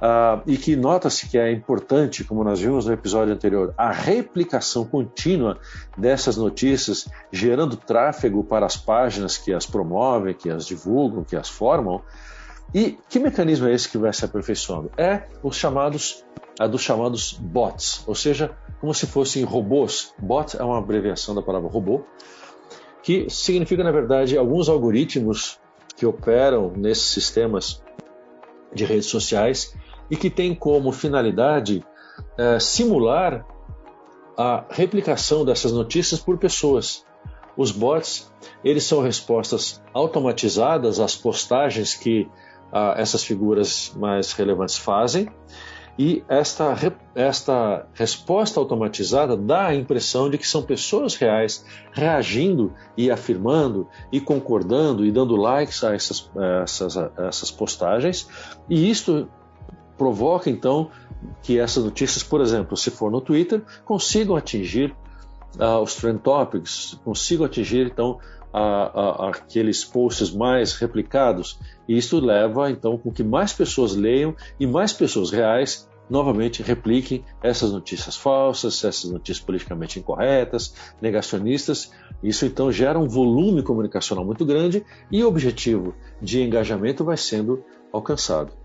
uh, 0.02 0.42
e 0.48 0.58
que 0.58 0.76
nota-se 0.76 1.30
que 1.30 1.38
é 1.38 1.52
importante, 1.52 2.24
como 2.24 2.44
nós 2.44 2.60
vimos 2.60 2.86
no 2.86 2.94
episódio 2.94 3.34
anterior, 3.34 3.74
a 3.78 3.92
replicação 3.92 4.86
contínua 4.86 5.58
dessas 5.98 6.38
notícias, 6.38 7.08
gerando 7.32 7.78
tráfego 7.78 8.44
para 8.44 8.66
as 8.66 8.76
páginas 8.76 9.38
que 9.38 9.54
as 9.54 9.66
promovem, 9.66 10.34
que 10.34 10.50
as 10.50 10.66
divulgam, 10.66 11.24
que 11.24 11.36
as 11.36 11.50
formam. 11.50 12.02
E 12.74 12.98
que 13.10 13.20
mecanismo 13.20 13.68
é 13.68 13.74
esse 13.74 13.90
que 13.90 13.98
vai 13.98 14.14
se 14.14 14.24
aperfeiçoando? 14.24 14.90
É 14.98 15.24
os 15.44 15.58
chamados 15.58 16.24
a 16.60 16.68
dos 16.68 16.82
chamados 16.82 17.34
bots, 17.34 18.04
ou 18.06 18.14
seja, 18.14 18.52
como 18.80 18.94
se 18.94 19.08
fossem 19.08 19.44
robôs. 19.44 20.14
Bot 20.20 20.56
é 20.58 20.64
uma 20.64 20.78
abreviação 20.78 21.34
da 21.34 21.42
palavra 21.42 21.70
robô, 21.70 22.04
que 23.02 23.28
significa, 23.30 23.84
na 23.84 23.92
verdade, 23.92 24.38
alguns 24.38 24.70
algoritmos 24.70 25.60
que 26.02 26.06
operam 26.08 26.74
nesses 26.76 27.04
sistemas 27.04 27.80
de 28.74 28.86
redes 28.86 29.06
sociais 29.06 29.78
e 30.10 30.18
que 30.18 30.32
têm 30.32 30.56
como 30.56 30.92
finalidade 30.92 31.86
é, 32.36 32.60
simular 32.60 33.46
a 34.36 34.66
replicação 34.72 35.46
dessas 35.46 35.72
notícias 35.72 36.20
por 36.20 36.40
pessoas. 36.40 37.06
Os 37.56 37.72
bots, 37.72 38.34
eles 38.64 38.84
são 38.84 39.04
respostas 39.04 39.80
automatizadas 39.94 41.00
às 41.00 41.16
postagens 41.16 41.94
que 41.94 42.28
ah, 42.74 42.96
essas 42.98 43.24
figuras 43.24 43.94
mais 43.96 44.34
relevantes 44.34 44.78
fazem 44.78 45.30
e 45.98 46.24
esta, 46.28 46.76
esta 47.14 47.88
resposta 47.94 48.60
automatizada 48.60 49.36
dá 49.36 49.68
a 49.68 49.76
impressão 49.76 50.30
de 50.30 50.38
que 50.38 50.48
são 50.48 50.64
pessoas 50.64 51.16
reais 51.16 51.66
reagindo 51.92 52.74
e 52.98 53.12
afirmando 53.12 53.88
e 54.12 54.20
concordando 54.20 55.06
e 55.06 55.12
dando 55.12 55.36
likes 55.36 55.84
a 55.84 55.94
essas, 55.94 56.30
essas, 56.64 56.96
essas 57.18 57.52
postagens, 57.52 58.28
e 58.70 58.90
isto 58.90 59.28
provoca 59.98 60.50
então 60.50 60.90
que 61.44 61.60
essas 61.60 61.84
notícias, 61.84 62.24
por 62.24 62.42
exemplo, 62.42 62.76
se 62.76 62.90
for 62.90 63.12
no 63.12 63.22
Twitter, 63.22 63.62
consigam 63.86 64.36
atingir 64.36 64.96
uh, 65.60 65.82
os 65.82 65.96
trend 65.96 66.20
topics, 66.20 67.00
consigam 67.04 67.46
atingir 67.46 67.88
então 67.88 68.20
a, 68.54 68.62
a, 68.62 69.30
aqueles 69.30 69.84
posts 69.84 70.32
mais 70.32 70.74
replicados, 70.74 71.60
e 71.88 71.98
isso 71.98 72.20
leva 72.20 72.70
então 72.70 72.98
com 72.98 73.12
que 73.12 73.24
mais 73.24 73.54
pessoas 73.54 73.96
leiam 73.96 74.36
e 74.60 74.68
mais 74.68 74.92
pessoas 74.92 75.32
reais 75.32 75.90
novamente 76.10 76.62
repliquem 76.62 77.24
essas 77.42 77.72
notícias 77.72 78.18
falsas, 78.18 78.84
essas 78.84 79.10
notícias 79.10 79.40
politicamente 79.40 79.98
incorretas, 79.98 80.76
negacionistas. 81.02 81.90
Isso 82.22 82.46
então 82.46 82.70
gera 82.70 83.00
um 83.00 83.08
volume 83.08 83.64
comunicacional 83.64 84.26
muito 84.26 84.46
grande 84.46 84.86
e 85.10 85.24
o 85.24 85.28
objetivo 85.30 85.96
de 86.22 86.42
engajamento 86.42 87.06
vai 87.06 87.16
sendo 87.16 87.64
alcançado. 87.94 88.61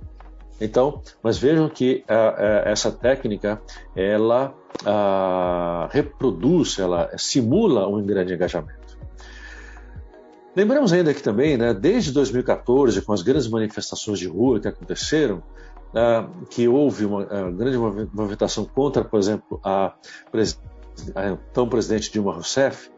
Então, 0.61 1.03
mas 1.23 1.37
vejam 1.39 1.69
que 1.69 2.05
uh, 2.09 2.69
essa 2.69 2.91
técnica 2.91 3.61
ela 3.95 4.55
uh, 4.83 5.89
reproduz, 5.91 6.79
ela 6.79 7.11
simula 7.19 7.87
um 7.87 8.03
grande 8.03 8.35
engajamento. 8.35 8.97
Lembramos 10.55 10.93
ainda 10.93 11.13
que 11.13 11.23
também, 11.23 11.59
né, 11.59 11.75
desde 11.75 12.11
2014, 12.13 13.03
com 13.03 13.13
as 13.13 13.21
grandes 13.21 13.47
manifestações 13.49 14.19
de 14.19 14.27
rua 14.27 14.59
que 14.59 14.67
aconteceram, 14.67 15.43
uh, 15.93 16.47
que 16.47 16.67
houve 16.67 17.05
uma 17.05 17.25
grande 17.53 17.77
movimentação 17.77 18.65
contra, 18.65 19.05
por 19.05 19.19
exemplo, 19.19 19.61
a, 19.63 19.93
a 21.15 21.29
então 21.29 21.69
presidente 21.69 22.11
Dilma 22.11 22.33
Rousseff, 22.33 22.91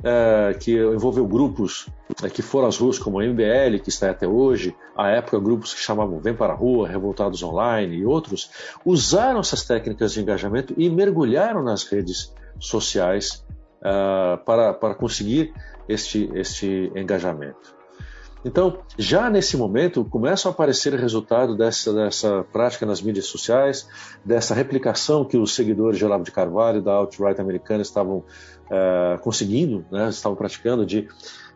uh, 0.00 0.58
que 0.58 0.76
envolveu 0.76 1.26
grupos 1.26 1.88
que 2.34 2.42
foram 2.42 2.68
às 2.68 2.76
ruas 2.76 2.98
como 2.98 3.20
a 3.20 3.24
MBL, 3.24 3.78
que 3.82 3.88
está 3.88 4.10
até 4.10 4.26
hoje, 4.26 4.76
à 4.96 5.08
época 5.08 5.38
grupos 5.38 5.72
que 5.72 5.80
chamavam 5.80 6.18
Vem 6.18 6.34
para 6.34 6.52
a 6.52 6.56
Rua, 6.56 6.88
Revoltados 6.88 7.42
Online 7.42 7.96
e 7.96 8.04
outros, 8.04 8.50
usaram 8.84 9.40
essas 9.40 9.64
técnicas 9.64 10.12
de 10.12 10.20
engajamento 10.20 10.74
e 10.76 10.90
mergulharam 10.90 11.62
nas 11.62 11.84
redes 11.84 12.34
sociais 12.58 13.44
para, 14.44 14.74
para 14.74 14.94
conseguir 14.94 15.54
este, 15.88 16.30
este 16.34 16.92
engajamento. 16.94 17.79
Então, 18.44 18.78
já 18.96 19.28
nesse 19.28 19.56
momento, 19.56 20.04
começam 20.04 20.50
a 20.50 20.54
aparecer 20.54 20.94
resultado 20.94 21.56
dessa, 21.56 21.92
dessa 21.92 22.44
prática 22.50 22.86
nas 22.86 23.02
mídias 23.02 23.26
sociais, 23.26 23.86
dessa 24.24 24.54
replicação 24.54 25.24
que 25.24 25.36
os 25.36 25.54
seguidores 25.54 25.98
de 25.98 26.04
Olavo 26.04 26.24
de 26.24 26.32
Carvalho, 26.32 26.80
da 26.80 26.92
alt-right 26.92 27.38
americana, 27.40 27.82
estavam 27.82 28.18
uh, 28.18 29.20
conseguindo, 29.20 29.84
né, 29.90 30.08
estavam 30.08 30.36
praticando, 30.36 30.86
de, 30.86 31.06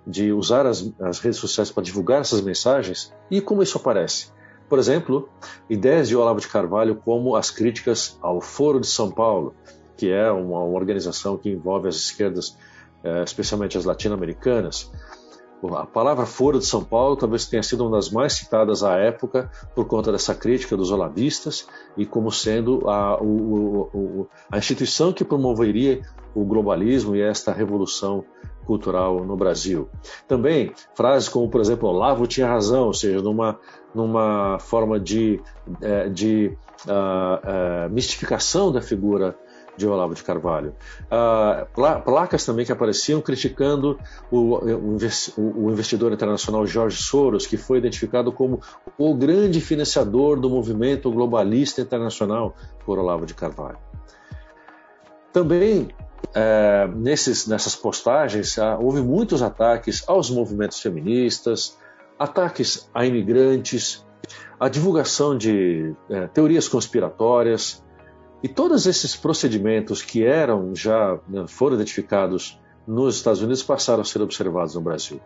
de 0.06 0.30
usar 0.32 0.66
as, 0.66 0.92
as 1.00 1.20
redes 1.20 1.38
sociais 1.38 1.70
para 1.70 1.82
divulgar 1.82 2.20
essas 2.20 2.42
mensagens. 2.42 3.12
E 3.30 3.40
como 3.40 3.62
isso 3.62 3.78
aparece? 3.78 4.28
Por 4.68 4.78
exemplo, 4.78 5.28
ideias 5.70 6.08
de 6.08 6.16
Olavo 6.16 6.40
de 6.40 6.48
Carvalho 6.48 6.96
como 6.96 7.34
as 7.34 7.50
críticas 7.50 8.18
ao 8.20 8.40
Foro 8.40 8.78
de 8.78 8.86
São 8.86 9.10
Paulo, 9.10 9.54
que 9.96 10.10
é 10.10 10.30
uma, 10.30 10.58
uma 10.58 10.78
organização 10.78 11.38
que 11.38 11.48
envolve 11.48 11.88
as 11.88 11.96
esquerdas 11.96 12.56
é, 13.04 13.22
especialmente 13.22 13.76
as 13.76 13.84
latino-americanas. 13.84 14.90
A 15.72 15.86
palavra 15.86 16.26
Foro 16.26 16.58
de 16.58 16.66
São 16.66 16.84
Paulo 16.84 17.16
talvez 17.16 17.46
tenha 17.46 17.62
sido 17.62 17.86
uma 17.86 17.96
das 17.96 18.10
mais 18.10 18.34
citadas 18.34 18.82
à 18.82 18.96
época 18.96 19.50
por 19.74 19.86
conta 19.86 20.12
dessa 20.12 20.34
crítica 20.34 20.76
dos 20.76 20.90
olavistas 20.90 21.66
e 21.96 22.04
como 22.04 22.30
sendo 22.30 22.88
a, 22.88 23.20
o, 23.22 23.88
o, 23.94 24.28
a 24.50 24.58
instituição 24.58 25.12
que 25.12 25.24
promoveria 25.24 26.02
o 26.34 26.44
globalismo 26.44 27.14
e 27.14 27.22
esta 27.22 27.52
revolução 27.52 28.24
cultural 28.66 29.24
no 29.24 29.36
Brasil. 29.36 29.88
Também 30.26 30.72
frases 30.94 31.28
como, 31.28 31.48
por 31.48 31.60
exemplo, 31.60 31.88
Olavo 31.88 32.26
tinha 32.26 32.46
razão, 32.46 32.86
ou 32.86 32.94
seja, 32.94 33.20
numa, 33.22 33.58
numa 33.94 34.58
forma 34.58 34.98
de, 34.98 35.40
é, 35.80 36.08
de 36.08 36.56
uh, 36.86 37.86
uh, 37.86 37.90
mistificação 37.90 38.72
da 38.72 38.80
figura 38.80 39.36
de 39.76 39.86
Olavo 39.86 40.14
de 40.14 40.22
Carvalho. 40.22 40.74
Ah, 41.10 41.66
placas 42.04 42.44
também 42.44 42.64
que 42.64 42.72
apareciam 42.72 43.20
criticando 43.20 43.98
o, 44.30 44.58
o, 45.36 45.70
investidor 45.70 46.12
internacional 46.12 46.66
Jorge 46.66 47.02
Soros, 47.02 47.46
que 47.46 47.56
foi 47.56 47.78
identificado 47.78 48.32
como 48.32 48.60
o 48.98 49.14
grande 49.14 49.60
financiador 49.60 50.38
do 50.38 50.48
movimento 50.48 51.10
globalista 51.10 51.80
internacional 51.80 52.54
por 52.84 52.98
Olavo 52.98 53.26
de 53.26 53.34
Carvalho. 53.34 53.78
Também 55.32 55.88
é, 56.34 56.88
nesses, 56.94 57.46
nessas 57.46 57.74
postagens 57.74 58.58
ah, 58.58 58.78
houve 58.78 59.00
muitos 59.00 59.42
ataques 59.42 60.04
aos 60.08 60.30
movimentos 60.30 60.80
feministas, 60.80 61.76
ataques 62.18 62.88
a 62.94 63.04
imigrantes, 63.04 64.04
a 64.58 64.68
divulgação 64.68 65.36
de 65.36 65.94
é, 66.08 66.26
teorias 66.28 66.68
conspiratórias, 66.68 67.84
e 68.44 68.48
todos 68.48 68.84
esses 68.84 69.16
procedimentos 69.16 70.02
que 70.02 70.22
eram 70.22 70.74
já 70.74 71.18
né, 71.26 71.46
foram 71.48 71.76
identificados 71.76 72.60
nos 72.86 73.16
Estados 73.16 73.40
Unidos 73.40 73.62
passaram 73.62 74.02
a 74.02 74.04
ser 74.04 74.20
observados 74.20 74.74
no 74.74 74.82
Brasil. 74.82 75.18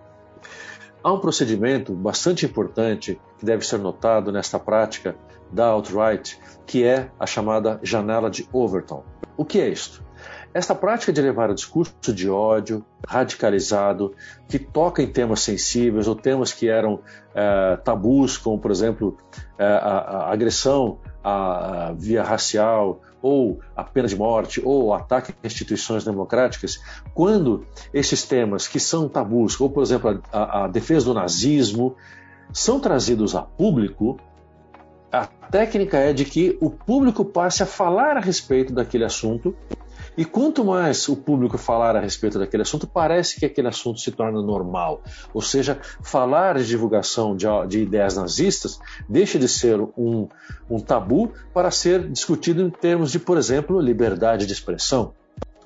Há 1.03 1.13
um 1.13 1.19
procedimento 1.19 1.93
bastante 1.93 2.47
importante 2.47 3.21
que 3.37 3.45
deve 3.45 3.67
ser 3.67 3.81
notado 3.81 4.31
nesta 4.31 4.57
prática 4.57 5.17
da 5.51 5.67
alt-right, 5.67 6.39
que 6.65 6.85
é 6.85 7.11
a 7.19 7.27
chamada 7.27 7.81
janela 7.83 8.31
de 8.31 8.49
Overton. 8.53 9.03
O 9.37 9.45
que 9.45 9.61
é 9.61 9.69
isto? 9.69 10.01
Esta 10.55 10.73
prática 10.73 11.13
de 11.13 11.21
levar 11.21 11.51
o 11.51 11.55
discurso 11.57 12.15
de 12.15 12.31
ódio 12.31 12.85
radicalizado, 13.05 14.15
que 14.49 14.61
toca 14.61 15.03
em 15.03 15.09
temas 15.09 15.41
sensíveis 15.41 16.07
ou 16.07 16.15
temas 16.15 16.53
que 16.53 16.69
eram 16.69 17.01
é, 17.35 17.77
tabus, 17.79 18.39
como, 18.39 18.61
por 18.61 18.71
exemplo, 18.71 19.17
é, 19.59 19.65
a, 19.65 19.99
a, 19.99 20.33
agressão 20.33 21.01
a, 21.23 21.89
a 21.89 21.93
via 21.93 22.23
racial 22.23 23.01
ou 23.21 23.61
a 23.77 23.83
pena 23.83 24.09
de 24.09 24.17
morte, 24.17 24.61
ou 24.65 24.95
ataque 24.95 25.33
a 25.43 25.47
instituições 25.47 26.05
democráticas, 26.05 26.81
quando 27.15 27.67
esses 27.93 28.25
temas 28.25 28.69
que 28.69 28.79
são 28.79 29.09
tabus, 29.09 29.61
ou 29.61 29.69
por 29.69 29.83
exemplo 29.83 30.23
a, 30.33 30.65
a 30.65 30.69
defesa 30.69 31.07
do 31.07 31.15
nazismo, 31.15 31.97
são 32.53 32.81
trazidos 32.81 33.35
a 33.35 33.43
público, 33.43 34.19
a 35.11 35.27
técnica 35.27 35.99
é 35.99 36.13
de 36.13 36.25
que 36.25 36.57
o 36.61 36.71
público 36.71 37.25
passe 37.25 37.63
a 37.63 37.67
falar 37.67 38.17
a 38.17 38.21
respeito 38.21 38.73
daquele 38.73 39.05
assunto 39.05 39.57
e 40.19 40.25
quanto 40.25 40.65
mais 40.65 41.09
o 41.09 41.15
público 41.15 41.57
falar 41.57 41.95
a 41.95 42.01
respeito 42.01 42.41
daquele 42.41 42.65
assunto, 42.65 42.89
parece 42.89 43.39
que 43.39 43.47
aquele 43.47 43.69
assunto 43.69 44.01
se 44.01 44.11
torna 44.11 44.43
normal. 44.43 45.01
Ou 45.33 45.41
seja, 45.41 45.81
falar 46.03 46.59
de 46.59 46.67
divulgação 46.67 47.37
de, 47.37 47.47
de 47.69 47.83
ideias 47.83 48.17
nazistas 48.17 48.81
deixa 49.09 49.39
de 49.39 49.47
ser 49.47 49.79
um, 49.97 50.29
um 50.69 50.81
tabu 50.81 51.33
para 51.55 51.71
ser 51.71 52.09
discutido 52.11 52.61
em 52.61 52.69
termos 52.69 53.13
de, 53.13 53.21
por 53.21 53.39
exemplo, 53.39 53.81
liberdade 53.81 54.45
de 54.45 54.53
expressão. 54.53 55.15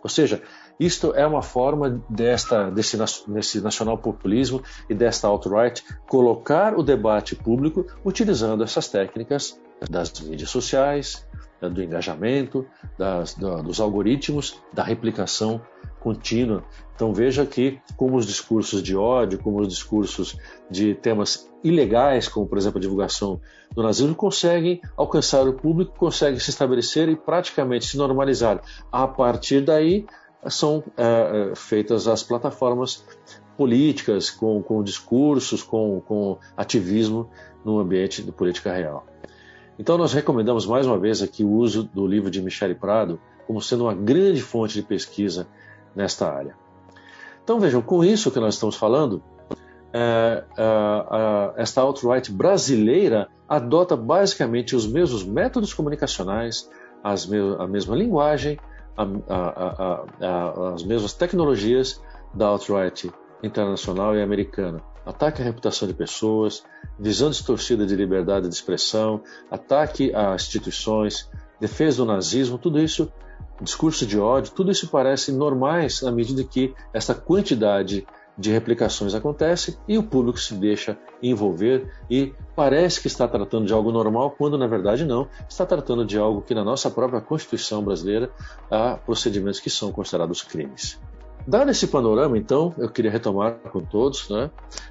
Ou 0.02 0.10
seja, 0.10 0.42
isto 0.78 1.14
é 1.14 1.26
uma 1.26 1.40
forma 1.40 2.02
desta, 2.10 2.70
desse, 2.70 2.98
desse 3.28 3.58
nacional 3.62 3.96
populismo 3.96 4.62
e 4.86 4.94
desta 4.94 5.28
alt-right 5.28 5.82
colocar 6.06 6.78
o 6.78 6.82
debate 6.82 7.34
público 7.34 7.86
utilizando 8.04 8.62
essas 8.62 8.86
técnicas 8.86 9.58
das 9.88 10.12
mídias 10.20 10.50
sociais, 10.50 11.26
do 11.68 11.82
engajamento, 11.82 12.66
das, 12.98 13.34
dos 13.34 13.80
algoritmos, 13.80 14.60
da 14.72 14.82
replicação 14.82 15.60
contínua. 16.00 16.64
Então 16.94 17.14
veja 17.14 17.46
que 17.46 17.80
como 17.96 18.16
os 18.16 18.26
discursos 18.26 18.82
de 18.82 18.96
ódio, 18.96 19.38
como 19.38 19.60
os 19.60 19.68
discursos 19.68 20.36
de 20.70 20.94
temas 20.94 21.48
ilegais, 21.62 22.28
como 22.28 22.46
por 22.46 22.58
exemplo 22.58 22.78
a 22.78 22.80
divulgação 22.80 23.40
do 23.74 23.82
nazismo, 23.82 24.14
conseguem 24.14 24.80
alcançar 24.96 25.46
o 25.46 25.54
público, 25.54 25.96
conseguem 25.96 26.40
se 26.40 26.50
estabelecer 26.50 27.08
e 27.08 27.16
praticamente 27.16 27.86
se 27.86 27.96
normalizar. 27.96 28.60
A 28.90 29.06
partir 29.06 29.60
daí 29.60 30.04
são 30.48 30.82
é, 30.96 31.52
é 31.52 31.54
feitas 31.54 32.08
as 32.08 32.22
plataformas 32.22 33.04
políticas 33.56 34.30
com, 34.30 34.60
com 34.62 34.82
discursos, 34.82 35.62
com, 35.62 36.00
com 36.00 36.38
ativismo 36.56 37.30
no 37.64 37.78
ambiente 37.78 38.22
de 38.22 38.32
política 38.32 38.72
real. 38.72 39.06
Então, 39.78 39.96
nós 39.96 40.12
recomendamos 40.12 40.66
mais 40.66 40.86
uma 40.86 40.98
vez 40.98 41.22
aqui 41.22 41.42
o 41.44 41.50
uso 41.50 41.84
do 41.84 42.06
livro 42.06 42.30
de 42.30 42.42
Michele 42.42 42.74
Prado 42.74 43.18
como 43.46 43.60
sendo 43.60 43.84
uma 43.84 43.94
grande 43.94 44.42
fonte 44.42 44.74
de 44.74 44.82
pesquisa 44.82 45.46
nesta 45.94 46.30
área. 46.30 46.56
Então, 47.42 47.58
vejam, 47.58 47.82
com 47.82 48.04
isso 48.04 48.30
que 48.30 48.38
nós 48.38 48.54
estamos 48.54 48.76
falando, 48.76 49.22
é, 49.92 50.44
é, 50.56 50.62
é, 50.62 51.62
esta 51.62 51.80
alt-right 51.80 52.30
brasileira 52.32 53.28
adota 53.48 53.96
basicamente 53.96 54.76
os 54.76 54.86
mesmos 54.86 55.24
métodos 55.24 55.74
comunicacionais, 55.74 56.70
me 57.28 57.38
a 57.58 57.66
mesma 57.66 57.96
linguagem, 57.96 58.58
a, 58.96 60.04
a, 60.20 60.72
as 60.74 60.84
mesmas 60.84 61.12
tecnologias 61.12 62.00
da 62.32 62.46
alt-right 62.46 63.10
internacional 63.42 64.14
e 64.14 64.22
americana 64.22 64.80
ataque 65.04 65.42
à 65.42 65.44
reputação 65.44 65.86
de 65.86 65.94
pessoas, 65.94 66.64
visão 66.98 67.30
distorcida 67.30 67.86
de 67.86 67.96
liberdade 67.96 68.48
de 68.48 68.54
expressão, 68.54 69.22
ataque 69.50 70.14
a 70.14 70.34
instituições, 70.34 71.28
defesa 71.60 71.98
do 71.98 72.06
nazismo, 72.06 72.58
tudo 72.58 72.80
isso, 72.80 73.10
discurso 73.60 74.06
de 74.06 74.18
ódio, 74.18 74.52
tudo 74.52 74.70
isso 74.70 74.88
parece 74.88 75.32
normais 75.32 76.02
à 76.02 76.10
medida 76.10 76.42
que 76.44 76.74
essa 76.92 77.14
quantidade 77.14 78.06
de 78.36 78.50
replicações 78.50 79.14
acontece 79.14 79.78
e 79.86 79.98
o 79.98 80.02
público 80.02 80.40
se 80.40 80.54
deixa 80.54 80.98
envolver 81.22 81.92
e 82.10 82.32
parece 82.56 83.00
que 83.00 83.06
está 83.06 83.28
tratando 83.28 83.66
de 83.66 83.72
algo 83.72 83.92
normal, 83.92 84.30
quando 84.30 84.56
na 84.56 84.66
verdade 84.66 85.04
não, 85.04 85.28
está 85.48 85.66
tratando 85.66 86.04
de 86.04 86.18
algo 86.18 86.42
que 86.42 86.54
na 86.54 86.64
nossa 86.64 86.90
própria 86.90 87.20
Constituição 87.20 87.82
brasileira 87.82 88.30
há 88.70 88.96
procedimentos 88.96 89.60
que 89.60 89.70
são 89.70 89.92
considerados 89.92 90.42
crimes. 90.42 90.98
Dado 91.46 91.72
esse 91.72 91.88
panorama, 91.88 92.38
então, 92.38 92.72
eu 92.78 92.88
queria 92.88 93.10
retomar 93.10 93.54
com 93.54 93.80
todos 93.80 94.30
né, 94.30 94.48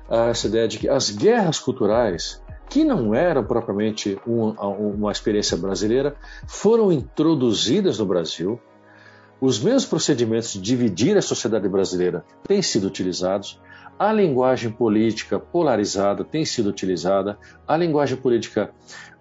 essa 0.09 0.47
ideia 0.47 0.67
de 0.67 0.79
que 0.79 0.89
as 0.89 1.09
guerras 1.09 1.59
culturais, 1.59 2.43
que 2.69 2.83
não 2.83 3.15
eram 3.15 3.43
propriamente 3.43 4.19
uma, 4.27 4.53
uma 4.67 5.11
experiência 5.11 5.55
brasileira, 5.55 6.15
foram 6.47 6.91
introduzidas 6.91 7.99
no 7.99 8.05
Brasil. 8.05 8.59
Os 9.39 9.59
mesmos 9.59 9.85
procedimentos 9.85 10.51
de 10.51 10.61
dividir 10.61 11.17
a 11.17 11.21
sociedade 11.21 11.69
brasileira 11.69 12.25
têm 12.43 12.61
sido 12.61 12.85
utilizados, 12.85 13.59
a 13.97 14.11
linguagem 14.11 14.71
política 14.71 15.39
polarizada 15.39 16.23
tem 16.23 16.43
sido 16.43 16.69
utilizada, 16.69 17.37
a 17.65 17.77
linguagem 17.77 18.17
política 18.17 18.71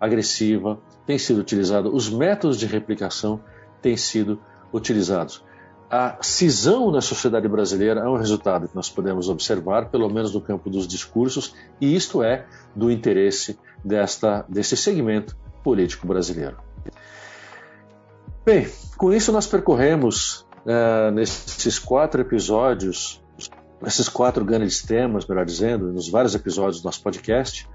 agressiva 0.01 0.81
tem 1.07 1.16
sido 1.16 1.40
utilizada, 1.40 1.88
os 1.88 2.11
métodos 2.11 2.59
de 2.59 2.66
replicação 2.66 3.40
têm 3.81 3.97
sido 3.97 4.40
utilizados. 4.73 5.45
A 5.90 6.18
cisão 6.20 6.92
na 6.92 7.00
sociedade 7.00 7.48
brasileira 7.48 8.03
é 8.03 8.09
um 8.09 8.16
resultado 8.16 8.68
que 8.68 8.76
nós 8.76 8.88
podemos 8.88 9.29
observar, 9.29 9.90
pelo 9.90 10.09
menos 10.09 10.33
no 10.33 10.40
campo 10.40 10.70
dos 10.70 10.87
discursos, 10.87 11.53
e 11.81 11.96
isto 11.96 12.22
é 12.22 12.46
do 12.76 12.92
interesse 12.92 13.59
desta, 13.85 14.44
desse 14.48 14.76
segmento 14.76 15.37
político 15.64 16.07
brasileiro. 16.07 16.59
Bem, 18.44 18.68
com 18.96 19.12
isso 19.12 19.33
nós 19.33 19.48
percorremos 19.48 20.46
uh, 20.64 21.11
nesses 21.12 21.76
quatro 21.81 22.20
episódios, 22.20 23.20
esses 23.85 24.09
quatro 24.09 24.44
grandes 24.44 24.83
temas, 24.83 25.26
melhor 25.26 25.44
dizendo, 25.44 25.92
nos 25.92 26.09
vários 26.09 26.37
episódios 26.37 26.81
do 26.81 26.85
nosso 26.85 27.03
podcast, 27.03 27.68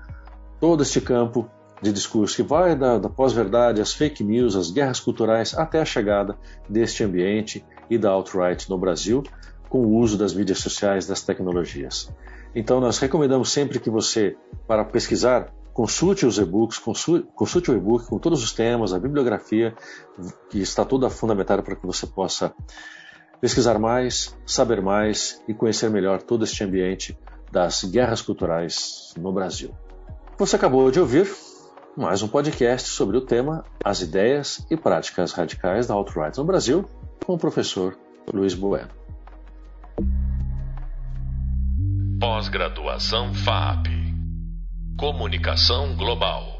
todo 0.58 0.84
este 0.84 1.01
campo 1.01 1.49
de 1.82 1.91
discurso 1.91 2.38
que 2.38 2.43
vai 2.43 2.78
da, 2.78 2.97
da 2.97 3.10
pós-verdade, 3.10 3.82
as 3.82 3.93
fake 3.93 4.23
news, 4.23 4.56
as 4.56 4.71
guerras 4.71 5.01
culturais, 5.01 5.54
até 5.54 5.82
a 5.82 5.86
chegada 5.86 6.38
deste 6.69 7.04
ambiente 7.04 7.65
e 7.89 7.98
da 7.98 8.10
alt-right 8.10 8.69
no 8.69 8.78
Brasil, 8.78 9.24
com 9.69 9.80
o 9.80 9.98
uso 9.98 10.17
das 10.17 10.34
mídias 10.34 10.60
sociais, 10.60 11.08
das 11.08 11.21
tecnologias. 11.21 12.12
Então, 12.54 12.80
nós 12.80 13.00
recomendamos 13.00 13.52
sempre 13.52 13.80
que 13.80 13.89
você, 13.89 14.36
para 14.67 14.86
pesquisar, 14.86 15.52
Consulte 15.76 16.26
os 16.26 16.38
e-books, 16.38 16.80
consulte, 16.80 17.69
o 17.69 17.76
e-book 17.76 18.06
com 18.08 18.17
todos 18.17 18.41
os 18.41 18.54
temas, 18.54 18.93
a 18.93 18.98
bibliografia, 18.98 19.76
que 20.50 20.62
está 20.62 20.86
toda 20.86 21.10
fundamentada 21.10 21.62
para 21.62 21.76
que 21.76 21.86
você 21.86 22.08
possa 22.08 22.54
pesquisar 23.41 23.78
mais, 23.78 24.34
saber 24.45 24.82
mais 24.82 25.43
e 25.50 25.54
conhecer 25.54 25.89
melhor 25.89 26.21
todo 26.21 26.45
este 26.45 26.63
ambiente 26.63 27.19
das 27.52 27.84
guerras 27.84 28.21
culturais 28.21 29.13
no 29.17 29.34
Brasil. 29.34 29.76
Você 30.38 30.56
acabou 30.56 30.89
de 30.89 31.02
ouvir 31.02 31.30
mais 31.98 32.21
um 32.21 32.28
podcast 32.30 32.88
sobre 32.88 33.17
o 33.17 33.21
tema 33.26 33.65
As 33.84 34.00
ideias 34.00 34.65
e 34.71 34.78
práticas 34.78 35.34
radicais 35.34 35.88
da 35.88 35.93
alt-right 35.93 36.38
no 36.38 36.45
Brasil, 36.45 36.86
com 37.23 37.34
o 37.34 37.38
professor 37.38 37.97
Luiz 38.34 38.54
Bueno. 38.54 38.89
Pós-graduação 42.19 43.34
FAP 43.34 43.88
Comunicação 44.97 45.95
Global. 45.95 46.55